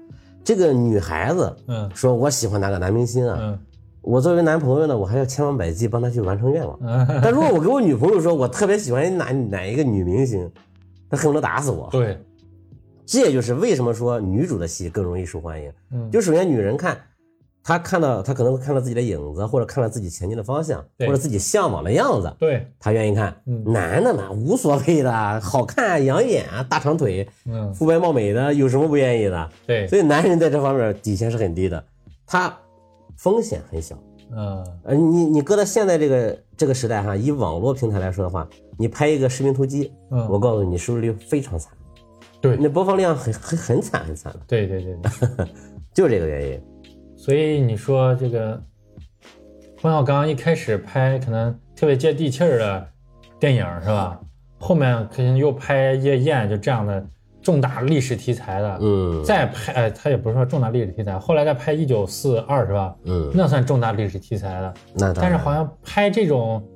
[0.44, 3.58] 这个女孩子嗯说我喜欢哪个男明星啊，嗯
[4.02, 6.78] 我作为男朋友呢，我还要千方百计帮他去完成愿望。
[6.80, 10.48] 嗯，但如果我跟我女朋友说我特别喜欢哪哪一个女明星，
[11.10, 11.88] 她恨不得打死我。
[11.90, 12.16] 对，
[13.04, 15.72] 这也就是为什么说女主的戏更容易受欢迎。
[15.90, 16.96] 嗯就首先女人看，
[17.62, 23.34] 她看到他可能会看到自己的影子，或者看到自己前进的方向，或者自己向往的样子，对，他愿意看。
[23.46, 23.62] 嗯。
[23.72, 27.72] 男的嘛，无所谓的，好看啊，养眼啊，大长腿，嗯。
[27.74, 29.50] 肤白貌美的，有什么不愿意的？
[29.66, 31.84] 对，所以男人在这方面底线是很低的，
[32.26, 32.56] 他
[33.16, 33.98] 风险很小。
[34.34, 34.64] 嗯。
[34.84, 41.70] 呃，你你搁到现在这个这个时代哈，以网络平台来说的话，你拍一个视频突击，嗯，我告诉你，收视率非常惨，
[42.40, 42.56] 对。
[42.56, 44.32] 那播放量很很很惨很惨。
[44.32, 45.46] 的，对对对对，
[45.92, 46.62] 就是这个原因。
[47.28, 48.58] 所以你说这个
[49.76, 52.88] 冯小刚一开始拍可能特别接地气儿的
[53.38, 54.18] 电影是吧？
[54.58, 57.06] 后面可能又拍《夜宴》就这样的
[57.42, 62.96] 重大历史题材的，嗯再拍，哎，他也不是说重大历史题材，后来再拍《一九四二》是吧？
[63.04, 64.74] 嗯，那算重大历史题材的。
[64.94, 66.66] 那但是好像拍这种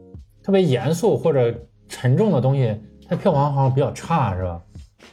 [0.42, 1.50] 特别严肃或者
[1.88, 4.60] 沉重的东西，它票房好像比较差是吧？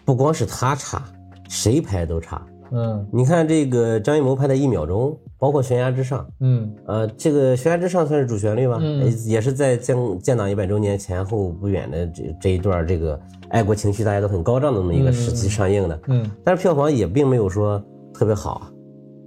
[0.03, 1.01] 不光是他差，
[1.47, 2.45] 谁拍都差。
[2.71, 3.07] 嗯。
[3.11, 6.71] 你看这个张艺谋拍的《一秒钟》，包括《悬崖之上》，嗯。
[6.85, 8.79] 呃，这个《悬崖之上》算是主旋律吧？
[9.25, 15.99] 也是在建建党一百周年前后不远的这这一段这个爱国情绪大家都很高涨的那么一个时期上映的。
[16.07, 16.29] 嗯。
[16.43, 17.81] 但是票房也并没有说
[18.13, 18.71] 特别好啊，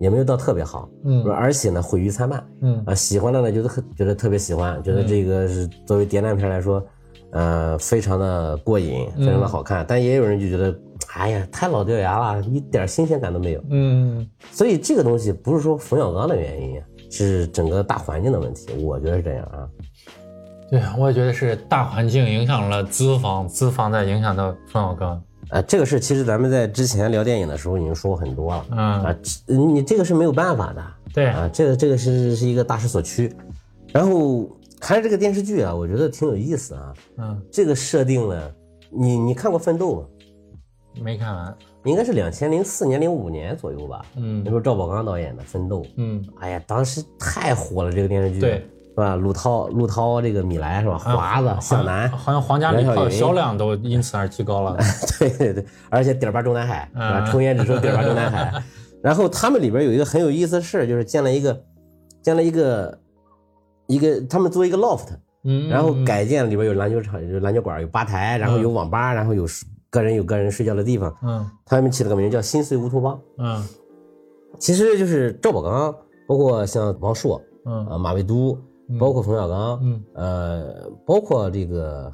[0.01, 1.25] 也没有到特别好，嗯。
[1.25, 2.83] 而且呢毁誉参半嗯。
[2.87, 6.85] 啊，喜欢的呢觉得特觉得特别喜欢，觉得这个是作为谍战片来说，
[7.33, 9.85] 呃，非常的过瘾，非常的好看。
[9.89, 10.75] 但也有人就觉得，
[11.15, 13.65] 哎呀，太老掉牙了，一点新鲜感都没有。
[13.71, 19.69] 嗯，所以这个东西不是说冯小刚的原因，是整个大环境的问题，我觉得是这样啊。
[20.71, 25.23] 对，我也觉得是大环境影响了资方，资方在影响到冯小刚。
[25.49, 28.65] 啊，这个事其实咱们在之前聊电影的时候已经说过很多了。
[28.71, 30.83] 嗯你这个是没有办法的。
[31.13, 33.35] 对啊，这个这个是是一个大势所趋。
[33.93, 34.49] 然后
[34.83, 36.93] 看着这个电视剧啊，我觉得挺有意思啊。
[37.19, 38.51] 嗯，这个设定呢，
[38.91, 40.07] 你你看过《奋斗》吗？
[41.01, 41.57] 没看完。
[41.85, 44.05] 应该是两千零四年、零五年左右吧。
[44.17, 45.83] 嗯那时候赵宝刚导演的《奋斗》。
[45.97, 48.41] 嗯，哎呀，当时太火了，这个电视剧。
[48.41, 48.67] 对。
[48.95, 49.15] 是吧？
[49.15, 50.99] 陆涛、陆涛这个米莱是吧？
[50.99, 54.77] 华子、向南，好像皇家礼炮销量都因此而提高了。
[55.19, 57.25] 对对对，而且点儿八中南海是吧？
[57.25, 58.53] 嗯抽烟只抽点儿八中南海。
[59.01, 61.65] 然后他们里边有一个很有意思的事，就是建了一个，
[62.21, 62.99] 建了一个，
[63.93, 65.09] 一个他们做一个 loft，
[65.45, 69.47] 嗯，然后改建里边有篮球场、有篮球馆、有吧台，然后有网吧，然后有
[69.91, 71.15] 个人有个人睡觉的地方。
[71.23, 71.47] 嗯。
[71.67, 73.21] 他们起了个名叫“心碎乌托邦。
[73.39, 73.63] 嗯”，
[74.59, 75.95] 其实就是赵宝刚，
[76.27, 77.87] 包括像王朔、嗯。
[77.87, 78.59] 啊马未都，
[78.99, 80.03] 包括冯小刚，嗯。
[80.15, 82.13] 呃，包括这个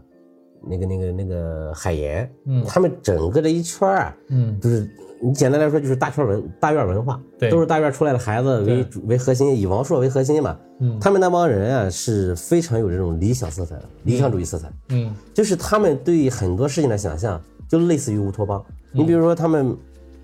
[0.68, 2.64] 那个那个那个海岩，嗯。
[2.66, 4.58] 他们整个这一圈嗯。
[4.60, 10.56] 就是你简单来说就是大圈文大院文化，对都是大院出来的孩子为主为核心，以王朔为核心嘛。
[10.80, 18.64] 嗯他们那帮人啊是非常有这种理想色彩的，理想主义色彩，嗯就是他们对很多事情的想象就类似于乌托邦。
[18.92, 19.76] 你比如说他们，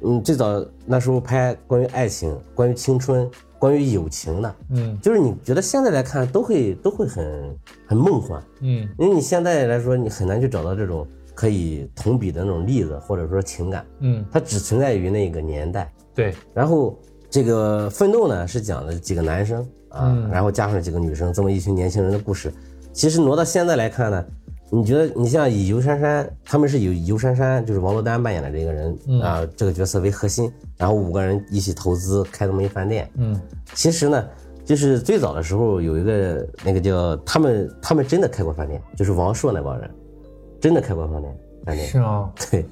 [0.02, 3.28] 嗯，最早那时候拍关于爱情、关于青春、
[3.58, 13.84] 关于友情的，嗯就是你觉得现在来看都会都会很很梦幻，嗯因为你现在来说你很难去找到这种可以同比的那种例子或者说情感。
[14.00, 15.92] 嗯，它只存在于那个年代。
[16.14, 22.52] 对，然后这个奋斗呢是讲的几个男生啊，嗯然后加上几个女生，这么一群年轻人的故事。
[22.92, 24.24] 其实挪到现在来看呢，
[24.70, 33.10] 你觉得你像以尤珊珊，他们是以尤珊珊就是王珞丹扮演的这个人、嗯啊这个角色为核心，然后五个人一起投资开这么一饭店。
[33.16, 33.40] 嗯
[33.74, 34.24] 其实呢，
[34.64, 39.90] 就是最早的时候有一个那个叫他们他们真的开过饭店，就是王朔那帮人
[40.64, 41.86] 真的开过饭店饭店。
[41.86, 42.32] 是啊。
[42.50, 42.64] 对，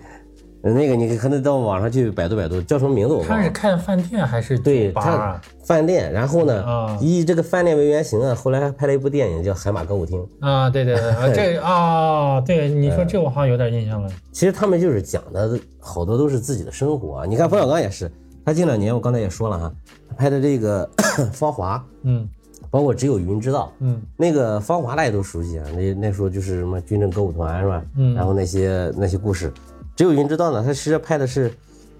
[0.62, 3.50] 那个你可能到网上去百度百度，叫什么名字我忘他是了。
[3.50, 5.38] 开饭店还是对他？
[5.62, 10.26] 饭店，然后呢，啊以这个饭店为原型啊，后来还拍了一部电影叫《海马歌舞厅》。
[10.46, 14.08] 啊，对对对，啊这啊，对你说这我好像有点印象了。
[14.32, 17.26] 其实他们就是讲的好多都是自己的生活啊。
[17.26, 18.10] 你看冯小刚也是，
[18.42, 19.70] 他近两年我刚才也说了哈，
[20.08, 20.88] 他拍的这个
[21.30, 22.26] 《芳华》，嗯
[22.72, 27.84] 包括《只有云知道》，嗯那个《芳华》大家都熟悉啊，那那时候就是什么军政歌舞团是吧？
[27.96, 29.52] 嗯然后那些那些故事，
[29.94, 31.52] 只有云知道呢，他其实拍的是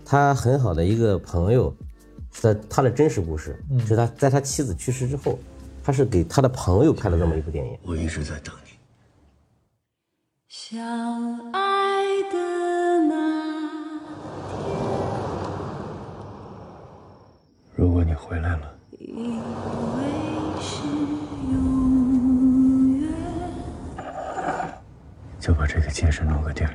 [0.02, 1.74] 他很好的一个朋友
[2.40, 5.38] 的他的真实故事，嗯是他在他妻子去世之后，
[5.84, 7.78] 他是给他的朋友拍了这么一部电影。
[7.84, 8.72] 我一直在等你。
[10.48, 10.80] 相
[11.52, 12.38] 爱的
[13.10, 13.14] 那
[17.76, 18.74] 如果你回来了，
[25.42, 26.70] 就把这个戒指弄个地儿。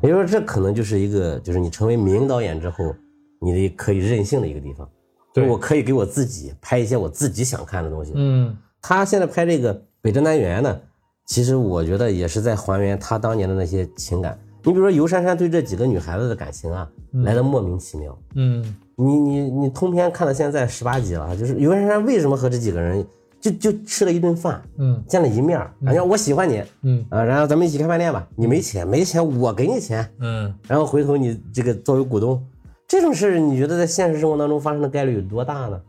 [0.00, 2.94] 也就是说，这可能就是一个，就是你成为名导演之后，
[3.42, 4.88] 你的可以任性的一个地方。
[5.34, 8.14] 对我可以给我自己拍一些我自己想看的东西。
[8.16, 10.80] 嗯他现在拍这个《北辙南辕》呢，
[11.26, 14.38] 其实我觉得也是在还原他当年的那些情感。
[14.62, 16.90] 你比如说尤珊珊对这几个女孩子的感情啊，
[17.22, 18.18] 来的莫名其妙。
[18.34, 23.06] 嗯你你你通篇看到现在十八集了，就是尤珊珊为什么和这几个人
[23.40, 28.26] 就就吃了一顿饭，嗯见了一面儿，人家我喜欢你嗯啊，然后咱们一起开饭店吧。
[28.34, 32.42] 你没钱，没钱我给你钱，嗯，然后回头你这个作为股东，
[32.88, 35.80] 这种事儿你觉得在现实生活当中发生的概率有多大呢？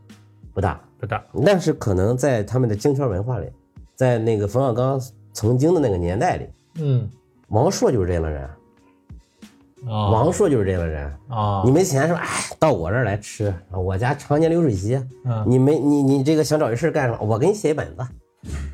[0.54, 0.80] 不大。
[1.00, 1.24] 不大。
[1.46, 3.46] 但是可能在他们的京圈文化里，
[3.94, 5.00] 在那个冯小刚
[5.32, 6.46] 曾经的那个年代里，
[6.80, 7.08] 嗯
[7.50, 8.50] 王朔就是这样的人，
[9.86, 11.04] 啊王朔就是这样的人。
[11.28, 12.20] 啊你没钱是吧？
[12.22, 14.94] 哎，到我这儿来吃，我家常年流水席。
[15.24, 17.18] 嗯你没你你这个想找一事儿干什么？
[17.20, 18.06] 我给你写一本子，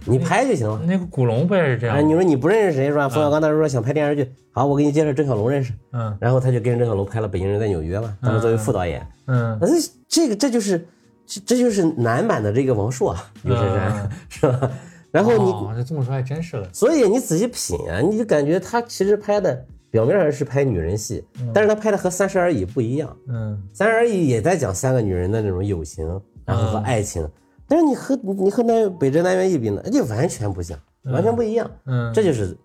[0.07, 0.81] 你拍就行了。
[0.87, 3.09] 那个古龙不也是这样哎，你说你不认识谁是吧？
[3.09, 9.07] 冯小刚当时说想拍电视剧，好，我给你介绍郑晓龙认识，嗯然后他就跟郑晓龙拍了《北京人在纽约》嘛，当时作为副导演。
[9.27, 10.87] 嗯那这这个这就是
[11.27, 14.71] 这这就是男版的这个王朔啊，尤珊珊、嗯 是吧？
[15.11, 16.69] 然后你、哦，这这么说还真是了。
[16.73, 19.65] 所以你仔细品啊，你就感觉他其实拍的
[19.95, 26.05] 表面上是拍女人戏，但是他拍的和《三十而已》不一样，嗯《三十而已》也在讲三个女人的那种友情，
[26.45, 27.25] 然后和爱情，
[27.69, 31.71] 但是你和你和南北辙南辕一比呢，那就完全不像，完全不一样。
[31.87, 32.59] 嗯，这就是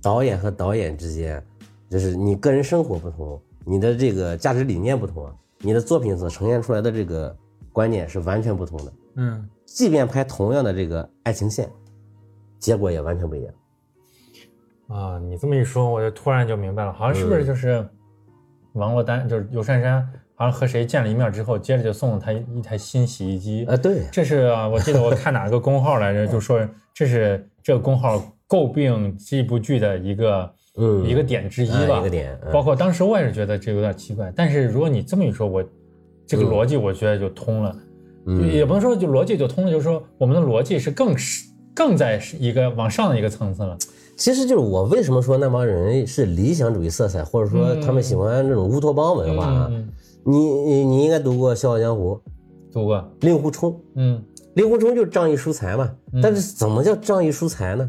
[0.00, 1.44] 导演和导演之间，
[1.90, 7.36] 就是你个人生活不同，你的这个价值理念不同啊，你的作品所呈现出来的这个
[7.72, 8.92] 观念是完全不同的。
[9.16, 11.68] 嗯，即便拍同样的这个爱情线，
[12.60, 13.52] 结果也完全不一样。
[14.88, 17.84] 啊，你这么一说，我就突然就明白了，好像是不是就是
[18.74, 20.00] 王珞丹，就是尤珊珊，
[20.34, 23.64] 好像和谁见了一面之后，接着就送了他一台新洗衣机。
[23.64, 26.60] 啊，对，这是啊，我记得我看哪个公号来着，就说
[26.94, 31.04] 这是这个公号诟病这部剧的一个嗯。
[31.04, 32.52] 一个点之一啊吧，一个点嗯。
[32.52, 35.64] 包括当时我也是觉得这有点奇怪，但是如果你这么一说，我
[36.26, 37.76] 这个逻辑我觉得就通了，
[38.26, 38.52] 嗯。
[38.52, 43.76] 也不能说就逻辑就通了，就是说我们的逻辑是更是更在一个往上的一个层次了。
[44.16, 49.68] 其实就是我为什么说那帮人是理想主义色彩，或者说他们喜欢这种乌托邦文化啊。
[49.70, 49.88] 嗯，
[50.24, 52.18] 你你你应该读过《笑傲江湖》，
[52.72, 54.22] 读过，令狐冲，嗯
[54.54, 55.92] 令狐冲就是仗义疏财嘛。
[56.22, 57.88] 但是怎么叫仗义疏财呢？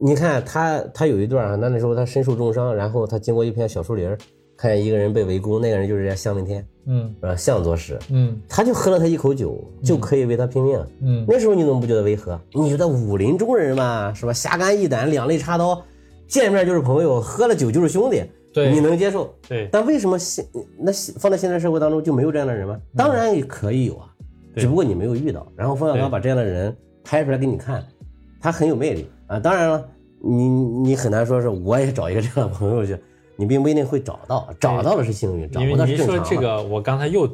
[0.00, 4.08] 你看他他有一段啊，那那时候他身受重伤，然后他经过一片小树林，
[4.56, 7.36] 看见一个人被围攻，那个人就是人家向问天，嗯是吧？
[7.36, 10.78] 向左使，嗯他就喝了他一口酒，就可以为他拼命。
[11.00, 12.40] 嗯那时候你怎么不觉得违和？
[12.52, 14.32] 你觉得武林中人嘛，是吧？
[14.32, 15.82] 侠肝义胆，两肋插刀，
[16.26, 19.32] 见面就是朋友，喝了酒就是兄弟，对你能接受？
[19.48, 20.44] 对但为什么现
[20.78, 22.78] 那现放在现在社会当中就没有这样的人吗？
[22.96, 24.08] 当然也可以有啊，
[24.54, 25.46] 对只不过你没有遇到。
[25.56, 27.84] 然后冯小刚把这样的人拍出来给你看，
[28.40, 29.38] 他很有魅力啊。
[29.38, 29.88] 当然了，
[30.20, 32.96] 你你很难说是我也找一个这样的朋友去，
[33.42, 36.30] 你并不一定会找到，找到了是幸运，找不到你一说是正常嘛。
[36.30, 37.28] 这个，我刚才又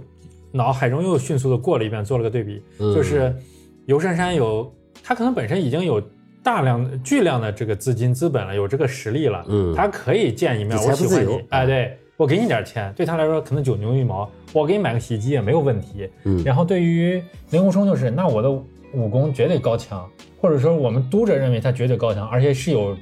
[0.50, 3.36] 脑海中又迅速的过了一遍，做了个对比，嗯就是
[3.84, 6.02] 游珊珊有，她可能本身已经有
[6.42, 16.08] 大量的巨量的这个资金资本了，有这个实力了，嗯她可以见一面，我喜欢你，哎，对我给你点钱，对她来说可能九牛一毛，我给你买个洗衣机也没有问题。
[16.24, 18.50] 嗯然后对于令狐冲就是，那我的
[18.94, 20.08] 武功绝对高强，
[20.40, 22.96] 或者说我们读者认为他绝对高强，而且是有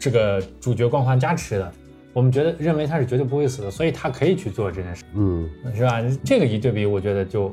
[0.00, 1.72] 这个主角光环加持的。
[2.20, 5.02] 我们觉得认为他是绝对不会死的，所以他可以去做这件事。
[5.14, 5.48] 嗯。
[5.74, 6.02] 是吧？
[6.22, 7.50] 这个一对比，我觉得就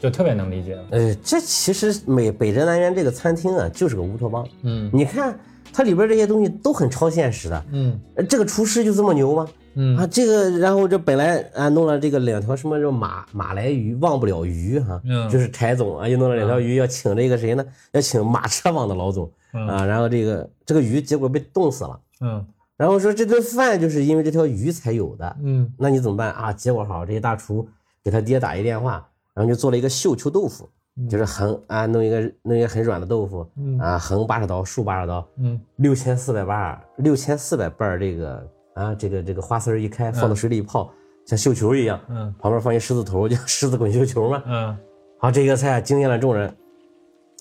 [0.00, 0.84] 就特别能理解了。
[0.90, 4.44] 呃，这其实美北辙南辕这个餐厅啊，就是个乌托邦。
[4.64, 5.38] 嗯你看
[5.72, 7.64] 它里边这些东西都很超现实的。
[7.70, 9.46] 嗯呃这个厨师就这么牛吗？
[9.74, 17.64] 嗯啊，这个然后这本来啊弄了这个两条什么叫马马来鱼，忘不了鱼哈、嗯就是柴总啊，又弄了两条鱼，要请这个谁呢？
[17.92, 22.44] 要请马车网的老总嗯啊，然后这个这个鱼结果被冻死了，嗯
[22.80, 25.70] 然后说这顿饭就是因为这条鱼才有的，嗯。
[25.76, 26.32] 那你怎么办？
[26.32, 26.50] 啊？
[26.50, 27.68] 结果好，这些大厨
[28.02, 30.66] 给他爹打一电话，然后就做了一个绣球豆腐，
[31.06, 33.78] 就是横啊弄一个弄一个很软的豆腐，嗯。
[33.78, 35.60] 啊横八十刀，竖八十刀，嗯。
[35.76, 40.90] 六千四百八，六千四百瓣儿这个啊这个这个花丝儿一开，放到水里一泡，
[41.26, 42.34] 像绣球一样，嗯。
[42.38, 44.42] 旁边放一狮子头， 叫狮子滚绣球嘛。
[44.46, 44.74] 嗯。
[45.18, 46.50] 好，这个菜啊惊艳了众人。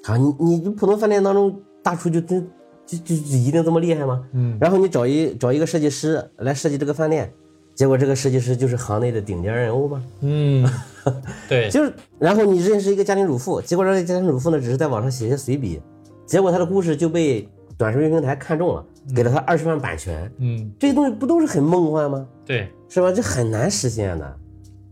[0.04, 2.45] 好，你你普通饭店当中大厨就真
[2.89, 4.25] 就就就一定这么厉害吗？
[4.34, 7.32] 嗯然后你找一找一个设计师来设计这个饭店，
[7.75, 10.04] 结果这个设计师就是行内的顶尖人物吗？
[10.21, 10.67] 嗯，
[11.47, 15.80] 对，就是，然后你认识一个家庭主妇，结果这个家庭主妇呢，只是在网上写些随笔，
[16.25, 17.47] 结果她的故事就被
[17.78, 18.84] 短视频平台看中了，
[19.15, 20.32] 给了她二十万版权。
[20.39, 22.28] 嗯这些东西不都是很梦幻吗？
[22.45, 23.12] 对，是吧？
[23.12, 24.38] 这很难实现的，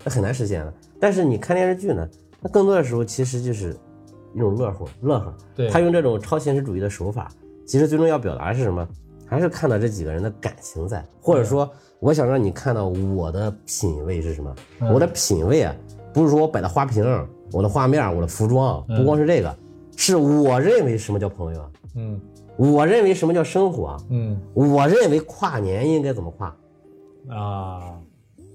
[0.03, 0.73] 这很难实现的。
[0.99, 2.07] 但是你看电视剧呢，
[2.41, 3.75] 那更多的时候其实就是
[4.33, 5.33] 一种乐呵乐呵。
[5.55, 7.29] 对他用这种超现实主义的手法，
[7.67, 8.87] 其实最终要表达的是什么？
[9.29, 14.55] 还是看到这几个人的感情在，或者说，我想让你看到我的品味是什么？
[14.79, 15.75] 嗯我的品味啊，
[16.13, 17.03] 不是说我摆的花瓶、
[17.51, 19.53] 我的画面、我的服装，不光是这个，
[19.97, 22.21] 是我认为什么叫朋友啊，嗯
[22.55, 26.55] 我认为什么叫生活啊，嗯我认为跨年应该怎么跨。
[27.29, 27.99] 啊，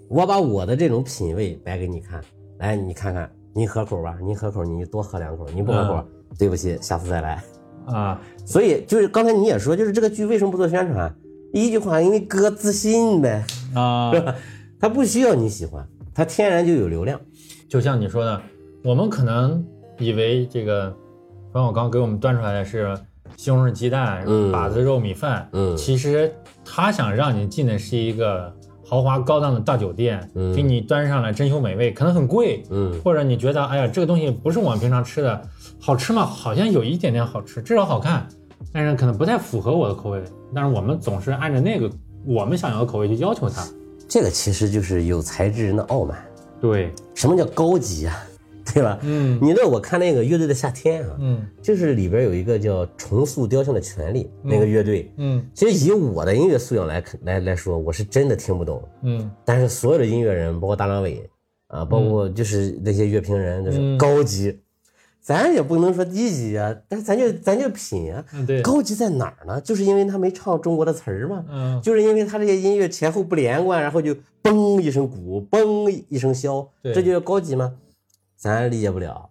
[0.09, 2.25] 我把我的这种品味摆给你看，
[2.61, 6.05] 来，你看看，你合口吧，你合口，你多喝两口，你不合口，
[6.39, 7.45] 对不起，下次再来。
[7.87, 11.15] 啊，所以就是刚才你也说，就是这个剧为什么不做宣传？
[11.53, 14.35] 一句话，因为哥自信呗，啊 是，吧？
[14.81, 17.21] 他不需要你喜欢，他天然就有流量。
[17.69, 18.41] 就像你说的，
[18.83, 19.65] 我们可能
[19.99, 20.95] 以为这个
[21.53, 22.97] 冯小刚给我们端出来的是
[23.37, 26.33] 西红柿鸡蛋、嗯把子肉米饭，嗯其实
[26.65, 28.55] 他想让你进的是一个
[28.93, 35.49] 豪华高档的大酒店，嗯给你端上来珍馐美味，可能很贵，嗯或者你觉得哎呀这个东西不是我们平常吃的，
[35.81, 36.27] 好吃吗？
[36.27, 38.29] 好像有一点点好吃，至少好看，
[38.71, 40.23] 但是可能不太符合我的口味。
[40.55, 41.91] 但是我们总是按照那个
[42.27, 43.67] 我们想要的口味去要求它。
[44.07, 46.23] 这个其实就是有才之人的傲慢。
[46.61, 48.15] 对，什么叫高级啊？
[48.75, 48.99] 对吧？
[49.03, 58.83] 嗯你知道我看那个乐队的夏天啊，嗯就是里边有一个叫重塑雕像的权利那个乐队，嗯其实以我的音乐素养来看来来说，我是真的听不懂。
[59.03, 61.29] 嗯但是所有的音乐人，包括大张伟
[61.69, 64.61] 啊，包括就是那些乐评人，就是嗯高级，
[65.21, 68.25] 咱也不能说低级啊，但是咱就咱就品啊。
[68.35, 69.61] 嗯，对，高级在哪儿呢？
[69.61, 77.73] 就是因为他没唱中国的词儿嘛，嗯就是因为他这些音乐前后不连贯，然后就嘣一声鼓，嘣一声箫，对这就叫高级吗？
[78.43, 79.31] 咱理解不了。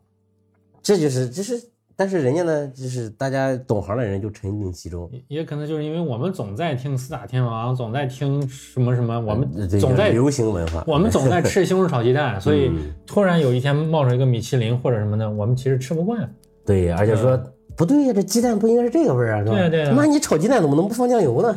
[0.82, 1.62] 这就是就是，
[1.97, 16.34] 但是人家呢，就是大家懂行的人就沉浸其中，也也可能就是因为我们总在听四大天王，总在听什么什么，我呃们总在流行文化，我们总在吃西红柿炒鸡蛋，所以 嗯突然有一天冒出一个米其林或者什么的，我们其实吃不惯。
[16.66, 17.38] 对，而且说、
[17.76, 19.51] 不对呀，这鸡蛋不应该是这个味儿啊，是吧？
[19.51, 21.53] 对啊对啊他妈你炒鸡蛋怎么能不放酱油呢？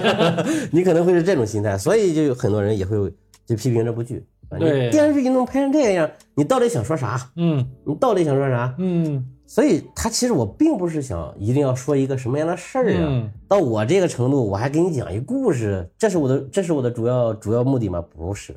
[0.72, 2.96] 你可能会是这种心态，所以就有很多人也会
[3.44, 4.24] 就批评这部剧。
[4.56, 6.10] 对电视剧你怎么拍成这个样？
[6.34, 7.30] 你到底想说啥？
[7.36, 8.74] 嗯你到底想说啥？
[8.78, 18.02] 嗯所以他其实我并不是想一定要说一个什么样的事儿啊，嗯到我这个程度，我还给你讲一故事，这是我的这是我的主要主要目的吗？
[18.14, 18.54] 不是，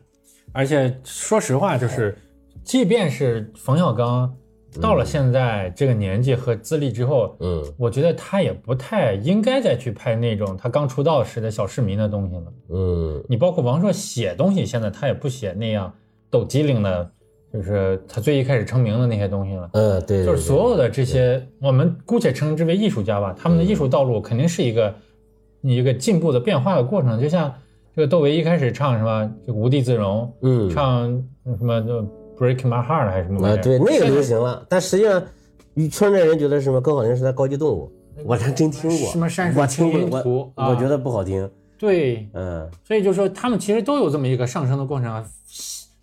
[0.51, 2.17] 而且说实话，就是
[2.63, 4.33] 即便是冯小刚
[4.79, 12.43] 到了现在这个年纪和资历之后，嗯我觉得他也不太应该再去拍那种他刚出道时的小市民的东西了。
[12.69, 15.91] 嗯你包括王朔写东西，现在他也不写那样
[16.29, 17.11] 抖机灵的，
[17.51, 19.69] 就是他最一开始成名的那些东西了。
[19.73, 24.95] 呃，对，对就是所有的这些，我们姑且称之为艺术家吧，他们的艺术道路肯定是一个
[25.61, 27.19] 一个进步的变化的过程。
[27.19, 27.53] 就像
[27.93, 31.09] 这个窦唯一开始唱什么就无地自容，嗯唱
[31.59, 32.07] 什么就
[32.37, 35.21] Break My Heart 还是什么玩意啊，对，那个流行了，但实际上，
[35.89, 37.91] 圈内人觉得什么更好听是他高级动物，
[38.25, 40.21] 我还真听过，什么山水我听青云过，
[40.55, 45.25] 我我觉得不好听，对，嗯所以就说他们其实都有这么一个上升的过程啊，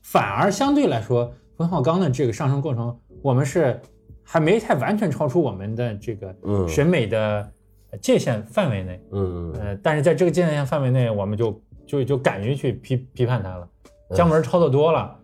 [0.02, 3.80] 反而相对来说，冯小刚的这个上升过程，我们是
[4.22, 7.50] 还没太完全超出我们的这个嗯审美的
[8.00, 9.00] 界限范围内。
[9.12, 13.64] 嗯呃，但是在这个界限范围内，我们就就就敢于去批批判他了。
[13.64, 15.17] 嗯姜文抄的多了，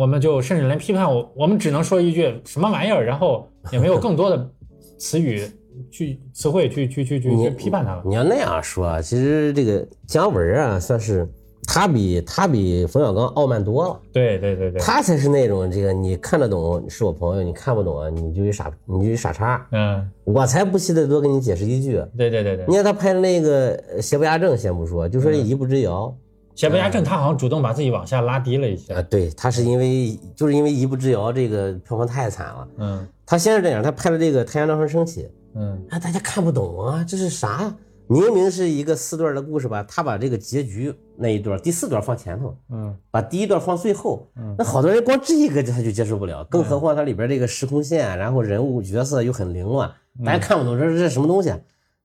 [0.00, 4.50] 我们就甚至连批判我，我们只能说一句什么玩意儿，然后也没有更多的
[4.98, 5.44] 词语
[5.90, 8.02] 去词汇去去去去去批判他了。
[8.06, 11.28] 你要那样说啊，其实这个姜文啊，算是
[11.66, 22.02] 他比他比冯小刚傲慢多了，对对对对，他才是那种这个你看得懂是我朋友，你看不懂啊，你就一傻你就一傻叉，嗯，我才不稀得多跟你解释一句。
[22.16, 22.74] 对对对对你。
[22.74, 26.16] 看他拍的那个呃邪不压正，先不说，就嗯说一步之遥。
[26.54, 28.92] 邪不压正，他好像主动把自己往下拉低了一些。
[28.92, 35.22] 啊，对，他是因为就是因为一步之遥这个票房太惨了，嗯他先是这样，他拍了这个《太阳照常升起》，
[35.54, 37.76] 嗯啊，大家看不懂啊，这是啥呀？
[38.08, 49.88] 明明是一个四段的故事吧，他把这个结局那一段第四段放前头，嗯把第一段放最后，嗯那好多人光这个他就接受不了，更何况它里边这个时空线，然后人物角色又很凌乱，
[50.26, 51.58] 大家看不懂这是这是什么东西啊。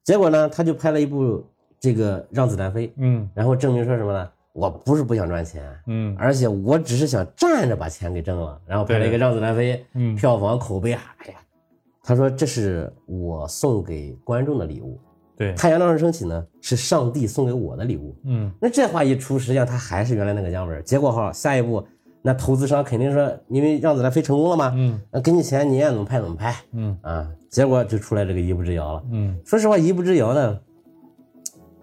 [0.03, 1.43] 结果呢，他就拍了一部
[1.79, 4.29] 这个《让子弹飞》，嗯然后证明说什么呢？
[4.55, 11.33] 我不是不想赚钱，嗯而且我只是想站着把钱给挣了，然后拍了一个《让子弹飞》，嗯票房口碑啊，哎呀，
[12.01, 14.97] 他说这是我送给观众的礼物，
[15.35, 18.15] 对，太阳照常升起呢是上帝送给我的礼物。
[18.23, 20.81] 嗯那这话一出，实际上他还是原来那个姜文。
[20.85, 21.85] 结果哈，下一步
[22.21, 27.29] 那投资商肯定说，因为让子弹飞成功了嘛，嗯那给你钱你爱怎么拍怎么拍嗯啊。
[27.49, 29.03] 结果就出来这个一步之遥了。
[29.11, 30.59] 嗯说实话，一步之遥呢，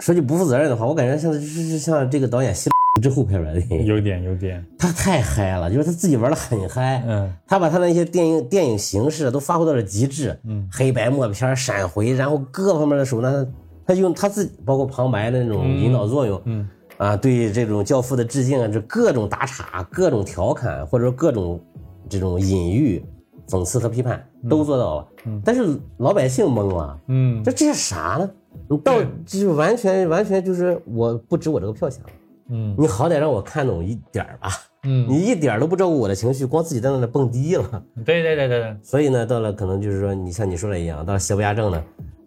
[0.03, 7.05] 说句不负责任的话，我感觉现在就是像这个导演吸了之后拍出来的电影，有点有点，他太嗨了，就是他自己玩的很嗨。
[7.07, 13.47] 嗯他把他那些电影电影形式都发挥到了极致，嗯黑白默片、闪回，然后各方面的手段，
[13.87, 21.61] 他用他自己包括旁白的那种引导作用，嗯啊，对这种教父的致敬啊，这各种打岔、各种调侃，或者说各种
[22.09, 23.01] 这种隐喻、
[23.49, 25.09] 讽刺和批判都做到了。
[25.45, 28.29] 但是老百姓懵了，嗯这这是啥呢？
[28.77, 28.95] 你到
[29.27, 32.11] 就是完全完全就是我不值我这个票钱了，
[32.51, 34.49] 嗯你好歹让我看懂一点儿吧。
[34.85, 37.83] 嗯， 你一点都不照顾我的情绪，光自己在那里蹦迪了。
[38.05, 41.85] 对对对对对，所以呢，到了可能就是说，你像你说的一样，到了邪不压正呢，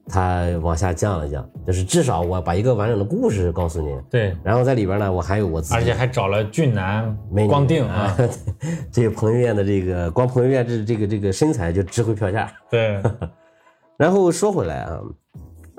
[0.08, 8.16] 它往下降了降，就是至少我把一个完整的故事告诉你，对，然后在里边呢，我还有我自己，而且还找了俊男美女光腚啊，，
[8.90, 12.50] 这个彭于晏的这个光彭于晏这这个这个身材就值回票价。
[12.70, 13.02] 对，
[13.98, 15.02] 然后说回来啊，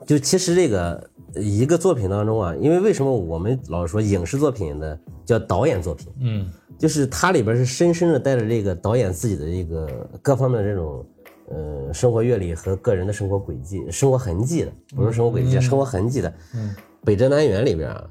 [0.07, 11.07] 就其实这个一个作品当中啊，因为为什么我们老说影视作品的叫导演作品，嗯就是它里边是深深的带着这个导演自己的这个各方面的这种
[11.49, 16.33] 呃生活阅历和个人的生活轨迹、生活痕迹的，不是生活轨迹，生活痕迹的。
[16.55, 18.05] 嗯，北辙南辕里边啊，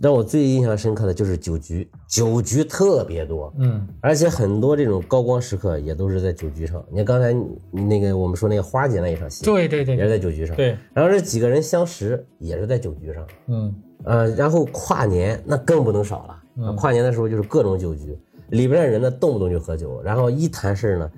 [0.00, 6.82] 让我最印象深刻的就是酒局，酒局特别多，嗯而且很多这种高光时刻也都是在酒局上。
[6.90, 7.36] 你看刚才
[7.70, 10.56] 那个我们说那个花姐那一场戏，对对对也是在酒局上。
[10.56, 13.26] 对，然后这几个人相识也是在酒局上。
[13.48, 13.74] 嗯
[14.04, 16.42] 呃，然后跨年那更不能少了。
[16.56, 21.10] 嗯跨年的时候就是各种酒局，里边的人呢动不动就喝酒，然后一谈事儿呢，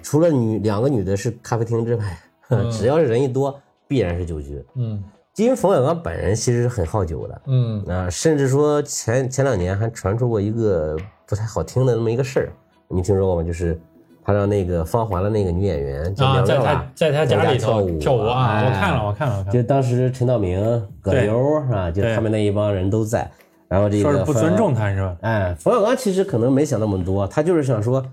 [0.00, 2.18] 除了女两个女的是咖啡厅之外，
[2.70, 4.64] 只要是人一多，必然是酒局。
[4.76, 5.02] 嗯
[5.44, 7.84] 因为冯小刚本人其实是很好酒的，嗯。
[7.86, 12.48] 啊、甚至说前前两年还传出过一个不太好听的那么一个事儿，
[12.88, 13.42] 你听说过吗？
[13.42, 13.80] 就是
[14.24, 20.60] 他让那个芳华的那个女演员在他在他家里跳舞跳舞啊，哎我看了，我看了，我看了，就当时陈道明、
[21.00, 21.90] 葛优是吧？
[21.90, 23.30] 就他们那一帮人都在，
[23.68, 25.16] 然后这个说是不尊重他是吧？
[25.22, 28.04] 哎，冯小刚其实可能没想那么多，他就是想说，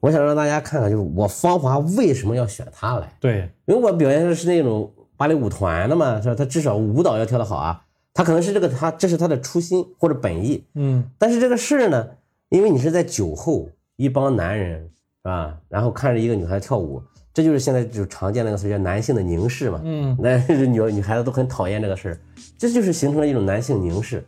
[0.00, 6.34] 我想让大家看看，就是我芳华为什么要选他来，对，因为我表现的是那种芭蕾舞团的嘛，是吧？
[6.34, 7.82] 他至少舞蹈要跳得好啊，
[8.14, 12.08] 他可能是这个他这是他的初心或者本意，嗯，但是这个事儿呢，
[12.48, 15.58] 因为你是在酒后，一帮男人是吧？
[15.68, 17.02] 然后看着一个女孩跳舞，
[17.34, 19.80] 这就是现在就常见那个词叫男性的凝视嘛。
[19.84, 22.20] 嗯，男人女女孩子都很讨厌这个事儿，
[22.56, 24.24] 这就是形成了一种男性凝视，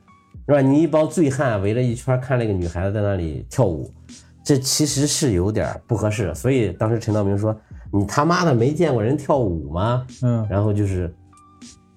[0.46, 0.60] 是吧？
[0.60, 3.88] 你一帮醉汉围着一圈看那个女孩子在那里跳舞，
[4.44, 6.34] 这其实是有点不合适。
[6.34, 7.56] 所以当时陈道明说
[7.92, 11.12] ：“你他妈的没见过人跳舞吗？”嗯，然后就是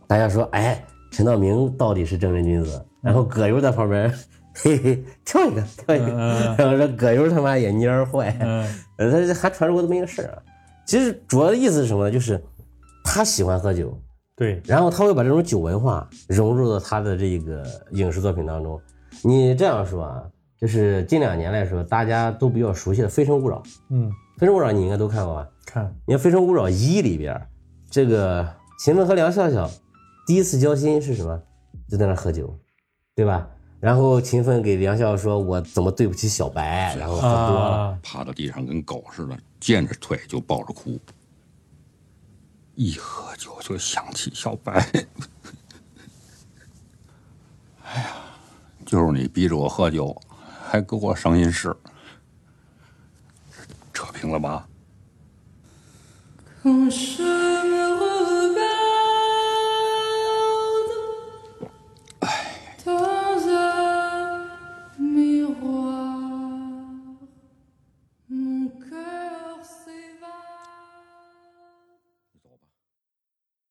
[0.08, 4.14] 大家说：“哎，陈道明到底是正人君子。”然后葛优在旁边。
[4.56, 8.64] 嘿嘿，跳一个，跳一个，嗯 然后说葛优他妈也蔫儿坏，嗯
[8.98, 10.38] 呃，他还传出过这么一个事儿啊。
[10.86, 12.12] 其实主要的意思是什么呢？
[12.12, 12.40] 就是
[13.04, 14.00] 他喜欢喝酒，
[14.36, 17.64] 对，然后他会把这种酒文化融入到他的这个
[17.94, 18.80] 影视作品当中。
[19.24, 20.24] 你这样说啊，
[20.64, 25.50] 就是近两年来说，大家都比较熟悉的《非诚勿扰》，《嗯，非诚勿扰》你应该都看过吧？
[25.66, 27.50] 看，你看《非诚勿扰一》里边，
[27.90, 28.50] 这个
[28.80, 29.70] 秦奋和梁笑笑
[30.26, 31.38] 第一次交心是什么？
[31.90, 32.58] 就在那喝酒，
[33.14, 33.46] 对吧？
[33.82, 37.76] 然后秦奋给梁笑笑说：“我怎么对不起小白？”然后喝多了。
[37.76, 40.98] 啊，趴到地上跟狗似的，见着腿就抱着哭。
[42.76, 44.72] 一喝酒就想起小白。
[47.84, 48.08] 哎呀，
[48.86, 50.16] 就是你逼着我喝酒，
[50.74, 51.72] 还给我声音是。
[53.94, 54.68] 扯平了吧？
[56.64, 56.90] 你。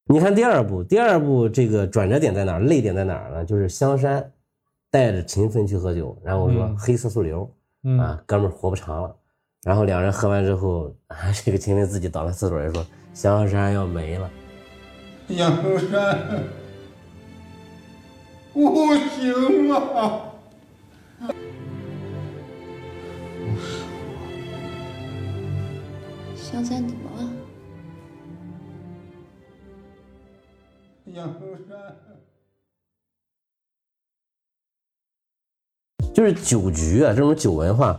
[0.04, 2.60] 你看第二步，第二步这个转折点在哪？
[2.60, 3.44] 泪点在哪呢？
[3.44, 4.32] 就是香山。
[4.92, 7.50] 带着秦奋去喝酒，然后说嗯黑色素瘤、
[7.82, 9.16] 嗯啊，哥们儿活不长了。
[9.62, 14.30] 然后两人喝完之后，啊，这个秦奋自己倒在厕所里说香山要没了。
[15.28, 16.44] 杨山，
[18.52, 20.28] 不行啊！
[26.36, 27.32] 香山怎么了？
[31.06, 31.32] 杨
[31.66, 31.96] 山。
[36.12, 37.98] 就是酒局啊，这种酒文化，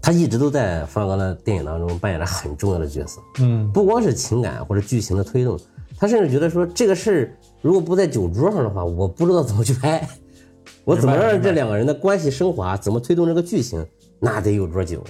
[0.00, 3.20] 他一直都在方刚的电影当中扮演着很重要的角色。
[3.40, 5.58] 嗯，不光是情感或者剧情的推动，
[5.98, 10.08] 他甚至觉得说这个事儿如果不在酒桌上的话，我不知道怎么去拍，
[10.84, 13.84] 我怎么让这两个人的关系升华，怎么推动这个剧情，
[14.20, 15.02] 那得有桌酒。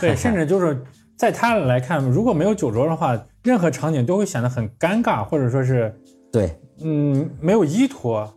[0.00, 0.80] 对， 甚至就是
[1.16, 5.94] 在他来看，如果没有酒桌的话，任何场景都会显得很尴尬，或者说是
[6.30, 6.56] 对。
[6.82, 8.30] 嗯没有依托，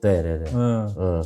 [0.00, 1.24] 对对对，嗯，嗯，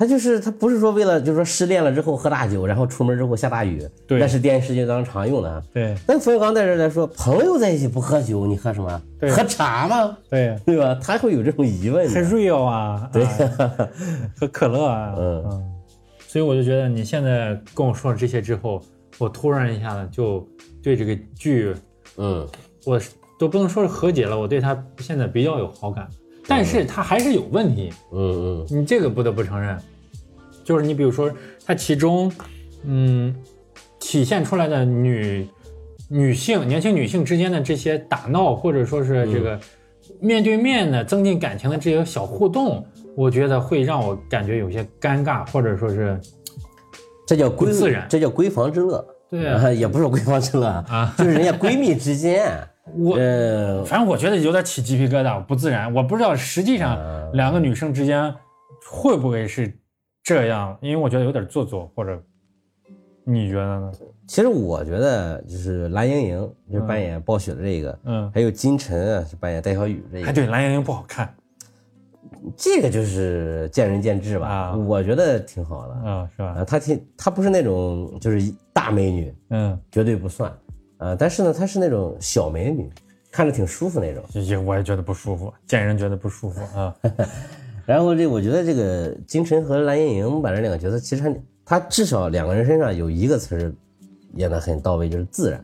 [0.00, 5.62] 他就是他不是说为了就是说失恋了之后喝大酒，然后出门之后下大雨，对那是电视剧当中常用的啊。
[5.74, 9.02] 对但冯小刚在这来说，朋友在一起不喝酒，你喝什么？
[9.20, 10.16] 对喝茶吗？
[10.30, 10.98] 对，对吧？
[11.02, 12.14] 他会有这种疑问的。
[12.14, 13.88] 很 real 啊，对啊
[14.38, 15.70] 喝可乐啊， 嗯
[16.26, 18.82] 所以我就觉得你现在跟我说了这些之后，
[19.18, 20.48] 我突然一下子就
[20.82, 21.74] 对这个剧，
[22.16, 22.48] 嗯
[22.86, 22.98] 我
[23.38, 26.08] 都不能说是和解了，我对他现在比较有好感，
[26.48, 29.76] 但是他还是有问题，嗯嗯你这个不得不承认，
[30.64, 31.30] 就是你比如说
[31.64, 32.30] 它其中，
[32.84, 33.34] 嗯，
[33.98, 35.48] 体现出来的女
[36.08, 39.58] 女性年轻女性之间的这些打闹，或者说是这个
[40.20, 42.84] 面对面的增进感情的这些小互动，
[43.16, 46.20] 我觉得会让我感觉有些尴尬，或者说是
[47.26, 49.04] 这叫闺自然这叫闺房之乐。
[49.28, 52.50] 对啊啊， 也不是闺房之乐啊就是人家闺蜜之间，
[52.98, 55.94] 我呃，反正我觉得有点起鸡皮疙瘩，不自然。
[55.94, 58.34] 我不知道实际上嗯两个女生之间
[58.90, 59.72] 会不会是
[60.22, 62.22] 这样，因为我觉得有点做作，或者
[63.24, 63.92] 你觉得呢？
[64.26, 71.34] 其实我觉得就是蓝盈莹就是扮演暴雪的这个，嗯，还有金晨啊是扮演戴小雨这哎，个，对，蓝盈莹不好看
[72.56, 74.46] 这个就是见仁见智吧。
[74.48, 76.54] 啊我觉得挺好的啊，是吧？
[76.58, 80.50] 啊，她挺她不是那种就是大美女，嗯，绝对不算
[80.98, 82.88] 啊，但是呢，她是那种小美女，
[83.32, 84.22] 看着挺舒服那种。
[84.32, 86.94] 也我也觉得不舒服，见人觉得不舒服啊。
[87.90, 93.72] 然后这我觉得这个金晨和蓝盈莹把这两个角色，其实还她至少两个人身上有一个词儿
[94.34, 95.60] 演得很到位，就是自然。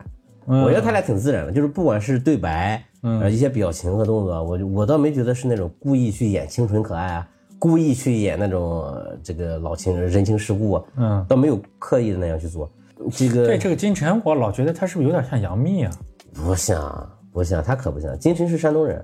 [0.47, 12.69] 嗯我觉得他俩挺自然的，就是不管是对白，嗯呃，一些表情和动作，我我倒没觉得是那种故意去演清纯可爱啊，故意去演那种呃这个老情人人情世故啊，嗯倒没有刻意的那样去做。
[13.09, 15.91] 这个对这个金晨，我老觉得他是不是有点像杨幂啊？
[16.33, 18.17] 不像不像，他可不像。
[18.19, 19.01] 金晨是山东人，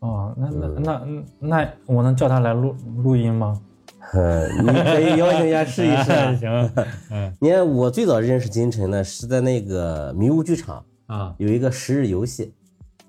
[0.00, 1.02] 哦，那那那
[1.40, 3.60] 那我能叫他来录录音吗？
[4.12, 6.32] 呃， 你可以邀请一下试一试啊。
[6.38, 6.72] 行，
[7.40, 12.52] 你看，我最早认识金晨呢，是在那个迷雾剧场啊有一个十日游戏。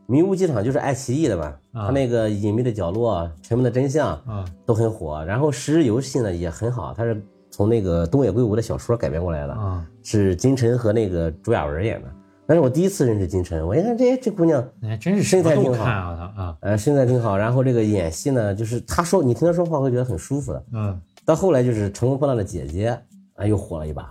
[0.10, 5.24] 迷雾剧场就是爱奇艺的嘛，他那个隐秘的角落、沉默的真相啊都很火。
[5.26, 7.22] 然后十日游戏呢也很好，它是
[7.52, 12.08] 从那个东野圭吾的小说改编过来的，啊，是金晨和那个朱亚文演的。
[12.48, 15.84] 那是我第一次认识金晨，我一看这这姑娘，还真是身材挺好。
[15.84, 20.64] 啊他啊，呃，身材挺好，然后这个演戏呢，就是她说你听她说话会觉得很舒服的。
[20.72, 21.02] 嗯。
[21.26, 22.90] 到后来就是《乘风破浪的姐姐》
[23.36, 24.04] 啊，又火了一把。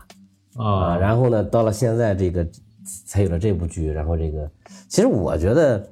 [0.56, 2.46] 啊，啊，然后呢，到了现在这个
[3.06, 4.50] 才有了这部剧，然后这个。
[4.86, 5.88] 其实我觉得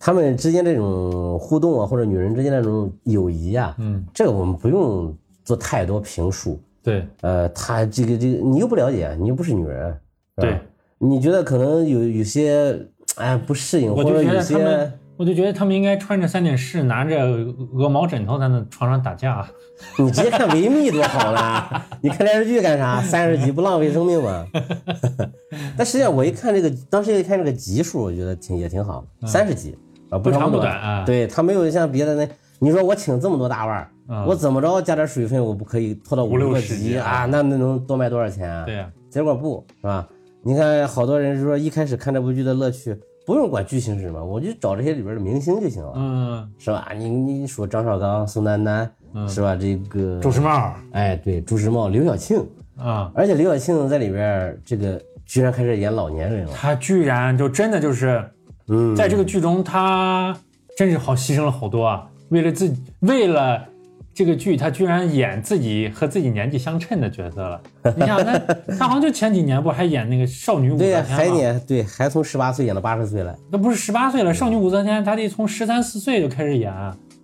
[0.00, 6.60] 他们之间这种互动啊，或者女人之间那种友谊啊，嗯，这个我们不用做太多评述。
[6.82, 7.06] 对。
[7.20, 9.96] 呃，他这个这个你又不了解，你又不是女人，
[10.34, 10.60] 对，
[10.98, 12.86] 你觉得可能有有些
[13.16, 17.16] 哎不适应，或者有些们，我就觉得他们应该穿着三点式，拿着
[17.74, 19.46] 鹅毛枕头在那床上打架。
[19.96, 21.86] 你直接看维密多好啦！
[22.00, 23.00] 你看电视剧干啥？
[23.00, 24.44] 三十集不浪费生命吗？
[25.78, 29.78] 但实际上我一看这个，当时一看这个集数，我觉得挺也挺好，三十集
[30.10, 32.28] 啊，不不长长不短啊对他没有像别的那，
[32.58, 37.26] 你说我请这么多大腕儿，嗯我怎么着加点水分，我不可以拖到五六个十集啊啊？
[37.26, 38.64] 那那能多卖多少钱啊？
[38.64, 40.08] 对呀，结果不是吧？
[40.42, 46.88] 你看好多人说一开始看这部剧的乐趣，不用管剧情是什么，我就找这些里边的明星就行了，嗯，是吧？
[46.96, 48.90] 你你说张绍刚、宋丹丹，
[49.28, 49.56] 是吧？
[49.56, 52.44] 这个朱时茂哎，对，朱时茂、刘晓庆，
[52.76, 58.24] 啊，而且刘晓庆在里边这个居然开始演老年人了，他居然就真的就是
[58.68, 60.34] 嗯，在这个剧中，他
[60.76, 62.08] 真是好牺牲了好多啊！
[62.28, 63.66] 为了自己，为了
[64.18, 67.60] 这个剧，他居然演自己和自己年纪相称的角色了。
[67.96, 68.36] 你想，他
[68.76, 71.08] 他好像就前几年不还演那个少女武则，天吗？
[71.08, 76.72] 还演对，还从十八岁演到八十岁了，那不是十八岁了，少女武则天，他得从十三四岁就开始演，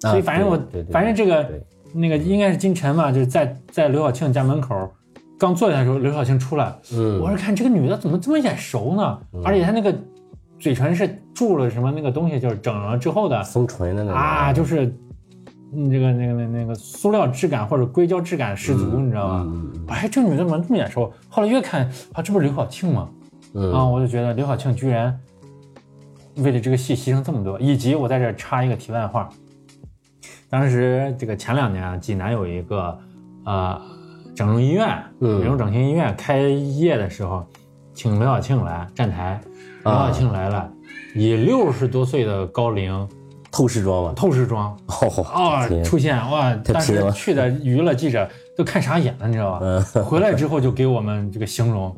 [0.03, 0.57] 所以反正我，
[0.93, 1.45] 反正这个
[1.93, 4.89] 那个应该是金晨嘛，就是在在刘晓庆家门口
[5.37, 9.19] 刚坐下的时候，刘晓庆出来，嗯我是看这个女的怎么这么眼熟呢？
[9.45, 9.93] 而且她那个
[10.61, 14.95] 嘴唇是注了什么那个东西，就是整了之后的封唇的那种啊，就是
[15.73, 19.43] 嗯这个那个那那个塑料质感或者硅胶质感十足，你知道吧？
[19.45, 21.13] 嗯嗯哎，这女的怎么这么眼熟？
[21.29, 23.09] 后来越看啊，这不是刘晓庆吗？
[23.55, 25.19] 嗯啊，我就觉得刘晓庆居然
[26.37, 29.29] 为了这个戏牺牲这么多，以及我在这插一个题外话，
[30.51, 32.99] 当时这个前两年啊，济南有一个
[33.45, 33.81] 呃
[34.35, 37.45] 整容医院，嗯美容整形医院开业的时候，
[37.93, 39.41] 请刘晓庆来站台，
[39.85, 40.71] 刘啊晓庆来了，
[41.15, 43.09] 以六十多岁的高龄
[43.55, 44.77] 透视装嘛，透视装。
[44.89, 46.53] 哦啊、出现哇！
[46.65, 49.61] 当时去的娱乐记者都看傻眼了，你知道吧？
[49.63, 50.05] 嗯。
[50.05, 51.97] 回来之后就给我们这个形容，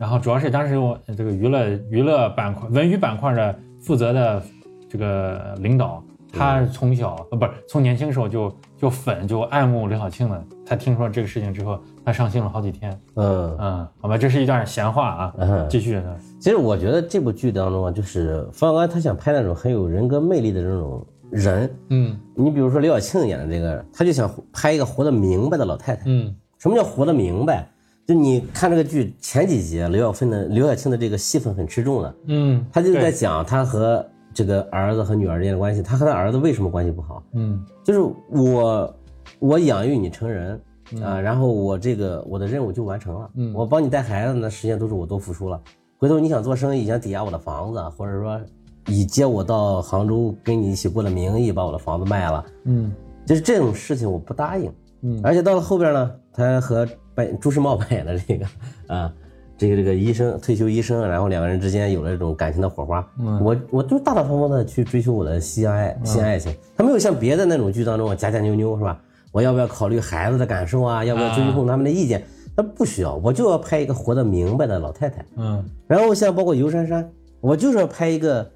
[0.00, 4.42] 然后主要是当时我这个娱乐娱乐板块文娱板块的负责的
[4.90, 6.02] 这个领导，
[6.36, 13.00] 他从小呃不是从年轻时候就就粉就爱慕刘晓庆的，他听说这个事情之后，他伤心了好几天。
[13.14, 13.56] 嗯。
[13.58, 16.00] 嗯，好吧，这是一段闲话啊，嗯继续。
[16.38, 21.70] 其实我觉得这部剧当中啊，就是冯小刚他想拍那种很有人格魅力的这种人。
[21.90, 26.02] 嗯你比如说刘晓庆演的这个，他就想拍一个活得明白的老太太。
[26.06, 27.68] 嗯什么叫活得明白？
[28.06, 34.06] 就你看这个剧前几集，刘晓芬的刘晓庆的这个戏份很吃重的，嗯，他就在讲他和
[34.36, 37.22] 这个儿子和女儿之间的关系，他和他儿子为什么关系不好？
[37.32, 38.94] 嗯就是我
[39.38, 40.60] 我养育你成人
[41.02, 45.58] 啊、然后我这个我的任务就完成了，嗯我帮你带孩子呢，实际上都是我多付出了。
[45.98, 48.38] 回头你想做生意，想抵押我的房子，或者说
[48.86, 52.92] 以接我到杭州跟你一起过的名义把我的房子卖了，嗯
[53.24, 54.70] 就是这种事情我不答应。
[55.00, 58.46] 嗯而且到了后边呢，他和扮朱时茂 扮演的这个
[58.86, 59.12] 啊，
[59.58, 63.06] 这个这个医生退休医生，然后两个人之间有了这种感情的火花。
[63.18, 69.00] 嗯我我就大大方方的去追求我的西爱新爱情，他没有像别的那种剧当中啊假假扭扭是吧？
[69.32, 71.04] 我要不要考虑孩子的感受啊？
[71.04, 72.24] 要不要尊重他们的意见？
[72.56, 75.24] 他不需要，我就要拍一个活得明白的老太太。
[75.36, 77.06] 嗯然后像包括尤珊珊，
[77.40, 78.50] 我就是要拍一个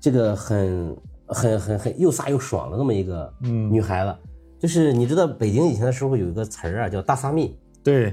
[0.00, 0.96] 这个很
[1.26, 4.14] 很很很又飒又爽的那么一个嗯女孩子。
[4.58, 7.56] 就是你知道北京以前的时候有一个词儿啊，叫大撒蜜。
[7.82, 8.06] 对，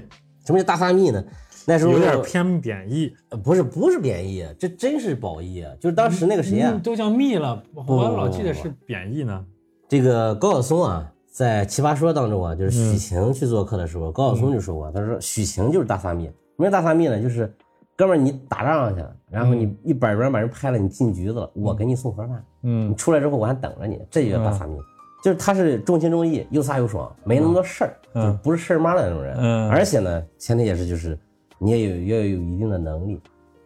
[0.45, 1.23] 什么叫大撒蜜呢？
[1.65, 3.13] 那时候有点偏贬义。
[3.29, 5.71] 呃不是不是贬义，这真是褒义啊！
[5.79, 9.45] 就是当时那个谁啊嗯，都叫蜜了，我老记得是贬义呢。
[9.87, 16.25] 这个高晓松啊，在《奇葩说》当中啊，就是嗯许晴去做客的时候，高晓松就说过，他说许晴就是大撒蜜。
[16.25, 17.21] 什么叫大撒蜜呢？
[17.21, 17.53] 就是
[17.95, 24.77] 哥们儿你打仗去了，然后你一板砖把人拍了，你进局子了，我给你送盒饭，嗯你嗯出来之后我还等着你，这就叫大撒蜜。
[25.23, 29.37] 就是他是重情重义，又飒又爽，没那么多事儿，嗯就是不是事儿妈的那种人。
[29.37, 31.17] 嗯而且呢，前提也是就是
[31.61, 33.19] 你也有要有一定的能力。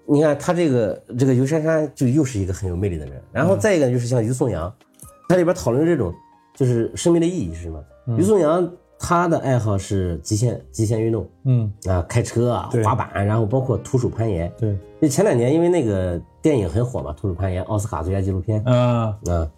[0.05, 4.71] 你看他这个这个尤珊珊就又是一个很有魅力的人，然后再一个就是像于颂阳，
[5.29, 6.13] 他里边讨论这种
[6.53, 7.83] 就是生命的意义是什么？
[8.17, 14.51] 于颂阳他的爱好是极限极限运动嗯，啊，开车啊，滑板，然后包括徒手攀岩。
[14.59, 18.63] 对，就前两年因为那个电影很火嘛，徒手攀岩奥斯卡最佳纪录片。
[18.63, 19.51] 啊，啊，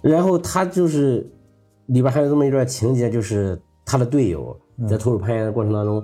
[0.00, 1.28] 然后他就是
[1.86, 4.56] 里边还有这么一段情节，就是他的队友
[4.88, 6.00] 在徒手攀岩的过程当中，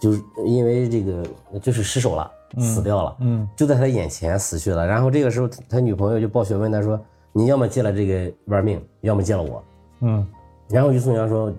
[0.00, 1.22] 就是因为这个
[1.60, 4.86] 就是失手了，死掉了，嗯就在他眼前死去了。
[4.86, 6.98] 然后这个时候他他女朋友就暴雪问他说
[7.32, 9.62] ：“你要么借了这个玩命，要么借了我。
[10.00, 10.26] 嗯”
[10.68, 11.52] 然后于松阳说：“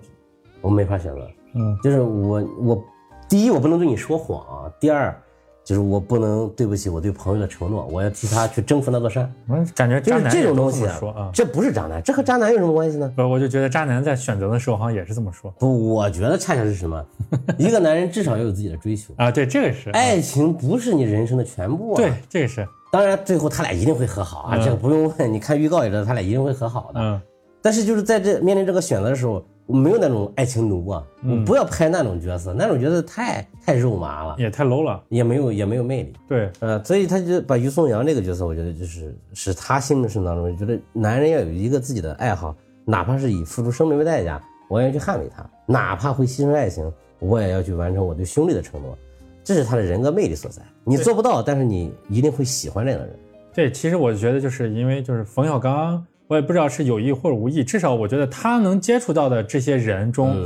[0.60, 2.84] 我没法选择，嗯，就是我我
[3.28, 5.16] 第一我不能对你说谎，第二
[5.64, 13.12] 就是我不能对不起我对朋友的承诺，我要替他去征服那座山。”我感觉就是渣男这种东西么说啊，这不是渣男，这和渣男有什么关系呢？
[13.16, 17.04] 不，我就觉得渣男在选择的时候好像也是这么说不，我觉得恰恰是什么？
[17.58, 21.96] 一个男人至少要有自己的追求，啊，对，这个是，爱情不是你人生的全部啊。
[21.96, 27.00] 对，，这个是，当然最后他俩一定会和好啊，嗯这个不用问，你看预告也知道他俩一定会和好的。
[27.00, 27.20] 嗯
[27.64, 29.40] 但是就是在这面临这个选择的时候，
[29.72, 31.40] 我没有那种爱情奴啊，嗯。
[31.40, 36.12] 我不要拍那种角色，那种角色太太肉麻了，也太 low 了，也没有也没有魅力。
[36.28, 42.54] 对，呃，所以他就把于颂阳这个角色，我觉得就是是他心目中当中，觉得男人要有一个自己的爱好，
[42.84, 48.96] 哪怕是以付出生命为代价，我也要去捍卫他，哪怕会牺牲爱情，我也要去完成我对兄弟的承诺，
[49.42, 50.60] 这是他的人格魅力所在。
[50.84, 53.16] 你做不到，但是你一定会喜欢这样的人。
[53.54, 60.36] 对，其实我觉得就是因为就是冯小刚，我也不知道是有意或者无意，至少我觉得他能接触到的这些人中，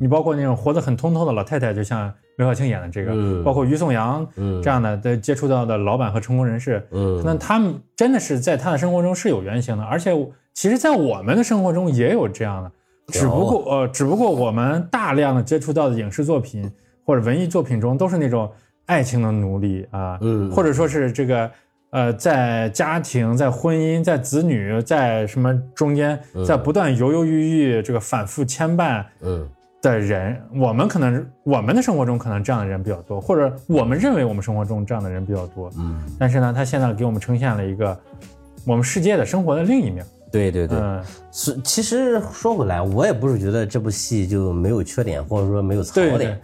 [0.00, 3.44] 你包括那种活得很通透的老太太，就像刘晓庆演的这个，嗯。
[3.44, 4.62] 包括于颂阳嗯。
[4.62, 7.20] 这样的的接触到的老板和成功人士，嗯。
[7.24, 10.12] 那他们真的是在他的生活中是有原型的，而且
[10.54, 12.70] 其实，在我们的生活中也有这样的，
[13.08, 16.70] 只不过呃，只不过我们大量的接触到的影视作品
[17.04, 18.50] 或者文艺作品中都是那种
[18.86, 20.50] 爱情的奴隶啊，嗯。
[20.50, 21.50] 或者说是这个
[21.94, 29.48] 呃，在家庭、在婚姻、在子女、在什么中间，在不断犹犹豫豫、这个反复牵绊嗯。
[29.80, 37.96] 的人，我们可能我们的生活中可能这样的人比较多，或者我们认为我们生活中这样的人比较多，嗯，但是呢，他现在给我们呈现了一个
[38.66, 40.78] 我们世界的生活的另一面，对对对。
[40.80, 46.40] 嗯，是，其实说回来，我也不是觉得这部戏就没有缺点，或者说没有槽对点，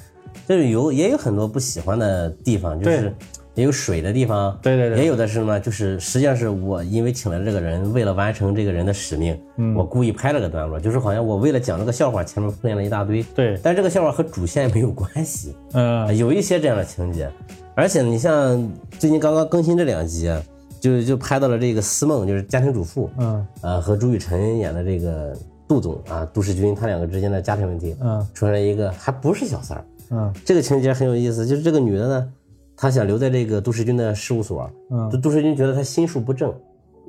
[0.46, 3.12] 就是有也有很多不喜欢的地方，就是对
[3.54, 4.98] 也有水的地方，对对对。
[4.98, 9.74] 也有的是什么，就是实际上是我因为请了这个人，为了完成这个人的使命，嗯。
[9.74, 17.30] 我故意拍了个段落，就是好像我为了讲这个笑话，前面铺垫了一大堆，对，但这个笑话和主线没有关系，嗯，有一些这样的情节，
[17.74, 20.42] 而且你像最近刚刚更新这两集啊，
[20.80, 23.46] 就就拍到了这个思梦，就是家庭主妇，嗯。
[23.62, 25.36] 呃，和朱雨辰演的这个
[25.68, 28.26] 杜总啊，杜世军，他两个之间的家庭问题，嗯。
[28.32, 30.32] 出现了一个还不是小三儿，嗯。
[30.44, 32.32] 这个情节很有意思，就是这个女的呢，
[32.80, 36.50] 她想留在这个杜世军的事务所，嗯这杜世军觉得他心术不正，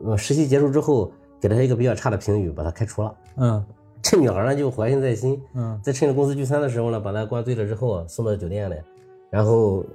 [0.03, 1.09] 呃，实习结束之后
[1.39, 3.15] 给了他一个比较差的评语，把他开除了。
[3.37, 3.65] 嗯
[4.03, 8.75] 这女孩呢就怀恨在心，嗯在趁着公司聚餐的时候呢，把他灌醉了之后啊，送到酒店里，
[9.29, 9.85] 然后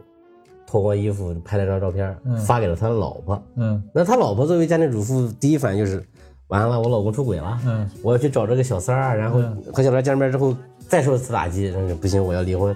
[0.66, 2.16] 脱光衣服拍了张照片，
[2.46, 3.42] 发给了他的老婆。
[3.56, 6.02] 嗯那他老婆作为家庭主妇，第一反应就是，
[6.48, 9.42] 完了，我老公出轨了，嗯，我要去找这个小三儿，然后
[9.74, 10.56] 和小三见面之后
[10.88, 11.70] 再受一次打击，
[12.00, 12.74] 不行，我要离婚。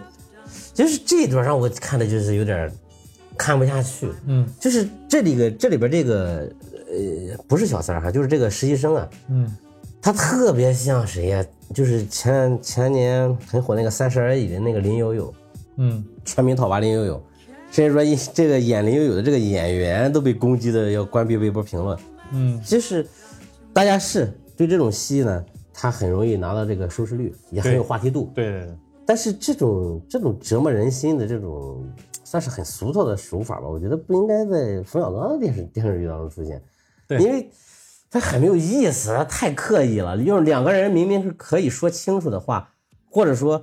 [0.75, 2.71] 就是这一段让我看的就是有点
[3.41, 4.47] 看不下去，嗯。
[4.61, 6.47] 就是这里个这里边这个
[6.89, 9.51] 呃不是小三儿哈，就是这个实习生啊，嗯。
[10.03, 15.35] 他特别像谁呀、就是前前年很火那个《三十而已》的那个林有有，
[15.77, 16.05] 嗯。
[16.23, 17.23] 全民讨伐林有有，
[17.71, 21.99] 甚至说一这个演林有有的这个演员都被攻击的要关闭微博评论。
[22.33, 22.61] 嗯。
[22.63, 23.07] 就是
[23.73, 28.31] 大家是对这种戏呢，他很容易拿到这个收视率，也很有话题度。
[28.35, 28.75] 对对对，
[29.07, 31.85] 但是这种这种折磨人心的这种，
[32.31, 36.63] 算是很俗套的手法吧，我觉得不应该在冯小刚的电视电视剧当中出现，
[37.09, 37.51] 对因为
[38.09, 40.17] 他很没有意思，他太刻意了。
[40.17, 42.73] 用两个人明明是可以说清楚的话，
[43.11, 43.61] 或者说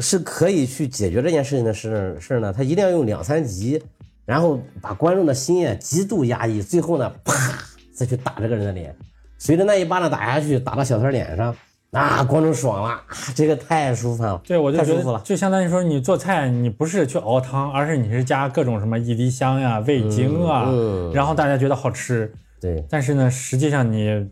[0.00, 3.80] 是可以去解决这件事情的事事儿呢，他一定要用两三集，
[4.24, 7.56] 然后把观众的心啊极度压抑，最后呢啪
[7.94, 8.92] 再去打这个人的脸，
[9.38, 11.54] 随着那一巴掌打下去，打到小三脸上。
[11.92, 15.18] 啊，观众爽了，啊、这个太舒服了，对，我就觉太舒服了。
[15.18, 22.32] 得就相当于说你做菜，你不是去熬汤，而是你是加各种什么一滴香呀、味精啊，嗯嗯然后大家觉得好吃。
[22.60, 24.26] 对，但是呢，实际上你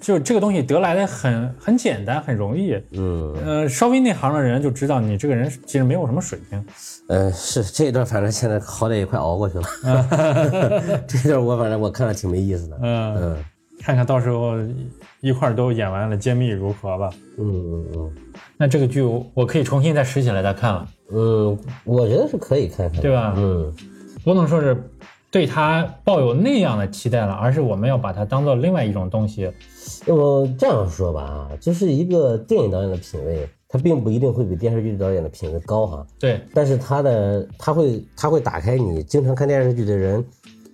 [0.00, 2.78] 就这个东西得来的很很简单，很容易。
[2.90, 6.62] 嗯，呃，稍微内行的人就知道你这个人其实没有什么水平。
[7.08, 9.64] 呃，是这一段，反正现在好歹也快熬过去了。
[11.08, 12.78] 这一段我反正我看着挺没意思的。
[12.82, 13.44] 嗯，嗯
[13.80, 14.56] 看看到时候
[15.20, 17.10] 一块儿都演完了，揭秘如何吧。
[17.38, 18.12] 嗯嗯嗯，
[18.56, 20.88] 那这个剧我我可以重新再拾起来再看了。
[21.10, 23.72] 嗯，我觉得是可以看看，对吧嗯，
[24.24, 24.76] 不能说是
[25.30, 29.50] 对他抱有那样的期待了，而是我们要把它当做另外一种东西。
[30.06, 40.24] 我这样说吧啊，就是一个电影导演的品味，他并不一定会比电视剧导演的品味高哈，对，但是他的他会他会打开你经常看电视剧的人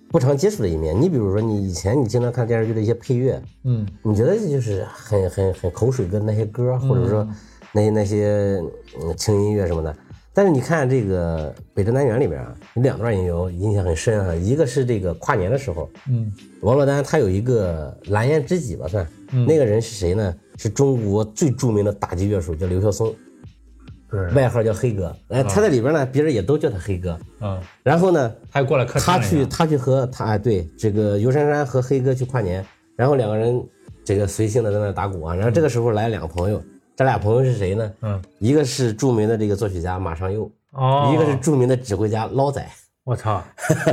[0.09, 0.99] 不常接触的一面。
[0.99, 7.27] 你比如说，你以前你经常看电视剧的一些配乐，嗯，你觉得就是很很很口水歌的那些歌，或者说
[7.71, 8.63] 那些那些
[9.01, 9.95] 嗯轻音乐什么的。
[10.33, 16.29] 但是你看这个《北辙南辕》里边啊，有两段音乐我印象很深啊，一个是这个跨年的时候，嗯，
[16.61, 19.07] 王珞丹她有一个蓝颜知己吧算，
[19.47, 20.35] 那个人是谁呢？
[20.57, 23.13] 是中国最著名的打击乐手，叫刘晓松，
[24.33, 25.15] 外号叫黑哥。
[25.29, 27.17] 哎，他在里边呢，别人也都叫他黑哥。
[27.41, 33.61] 嗯，然后呢，还过来客他去他去和他哎对这个尤珊珊和黑哥去跨年，然后两个人
[34.03, 36.61] 这个随性的在那打鼓啊，然后这个时候来两个朋友，
[36.95, 37.91] 这俩朋友是谁呢？
[38.01, 42.65] 嗯，一个是著名的这个作曲家马上佑，哦，一个是著名的指挥家捞仔，
[43.03, 43.43] 我操。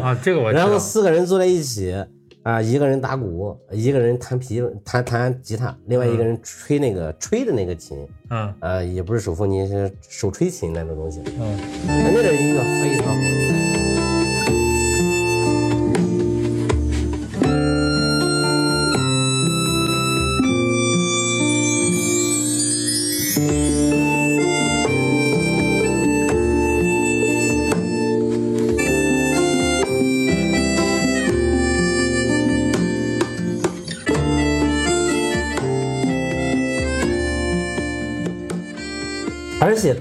[0.01, 1.95] 啊，这个我 知道然后四个人坐在一起
[2.43, 8.53] 啊，一个人打鼓，一个人弹皮弹弹吉他，另外一个人吹那个吹的那个琴，嗯。
[8.61, 13.62] 啊，也不是手风琴，是手吹琴那种东西，嗯，那个音乐非常好。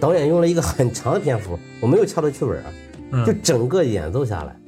[0.01, 2.73] 导演用了一个很长的篇幅，我没有敲到剧本啊，
[3.11, 3.23] 嗯。
[3.23, 4.59] 就整个演奏下来，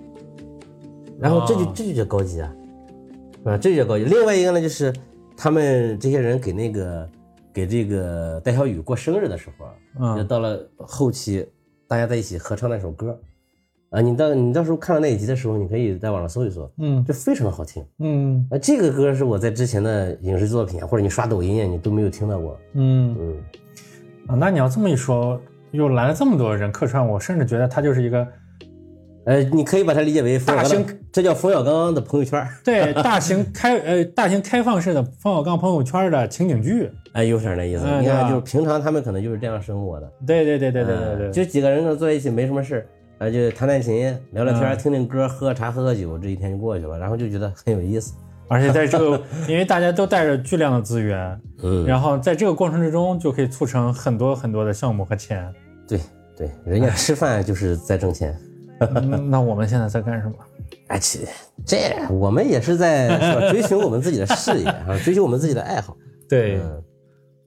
[1.20, 1.74] 然后这就哦。
[1.76, 2.56] 这就叫高级啊，
[3.46, 4.06] 啊，这就叫高级。
[4.06, 4.94] 另外一个呢，就是
[5.36, 7.10] 他们这些人给那个
[7.52, 10.18] 给这个戴小雨过生日的时候啊，嗯。
[10.18, 11.44] 就到了后期，
[11.88, 13.20] 大家在一起合唱那首歌，
[13.90, 17.04] 啊，你到你到时候看到那一集的时候，你可以在网上搜一搜，嗯。
[17.06, 17.84] 就非常的好听。
[17.98, 18.48] 嗯。
[18.52, 22.60] 啊，这个歌是我在之前的影视作品或者你刷抖音啊，你都没有听到过。
[22.74, 23.16] 嗯。
[23.20, 23.36] 嗯，
[24.28, 25.40] 啊，那你要这么一说，
[25.72, 28.28] 又来了这么多人客串，我甚至觉得他就是一个
[29.26, 32.46] 呃，你可以把它理解为大型，这叫冯小刚的朋友圈。
[32.64, 36.92] 对大型开呃大型开放式的冯小刚朋友圈的情景剧。
[37.14, 37.84] 哎，有点那意思。
[37.86, 40.12] 嗯你看，就是平常他们可能就是这样生活的。
[40.26, 42.76] 对对对对对对对，嗯就几个人呢坐在一起没什么事
[43.20, 48.14] 儿，啊，就弹弹琴、聊聊天、嗯听听歌、喝喝茶、喝喝酒，这一天就过去了，然后就觉得很有意思。
[48.50, 55.52] 而且在这个， 因为大家都带着巨量的资源，嗯，然后在这个过程之中就可以促成很多很多的项目和钱。
[55.88, 56.00] 对
[56.36, 58.38] 对，人家吃饭就是在挣钱。
[58.80, 60.34] 嗯 那我们现在在干什么？
[60.88, 61.26] 哎，其
[61.66, 65.96] 这我们也是在是追寻我们自己的事业啊，追求我们自己的爱好。
[66.28, 66.84] 对，嗯，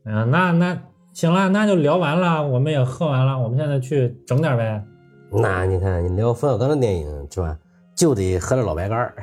[0.06, 0.78] 嗯，那那
[1.12, 4.82] 行了，那就聊完了，我们也喝完了，我们现在去整点呗，
[5.30, 7.58] 那你看，你聊冯小刚的电影是吧，
[7.94, 9.14] 就得喝点老白干儿。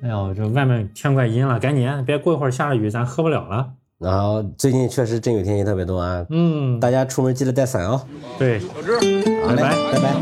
[0.00, 3.72] 哎呦，这外面天快阴了，赶紧，别过一会儿下了雨，咱喝不了了。
[3.98, 8.00] 然后最近确实阵雨天气特别多啊，嗯，大家出门记得带伞哦、
[8.38, 10.14] 对，好嘞，拜拜拜。
[10.14, 10.20] 拍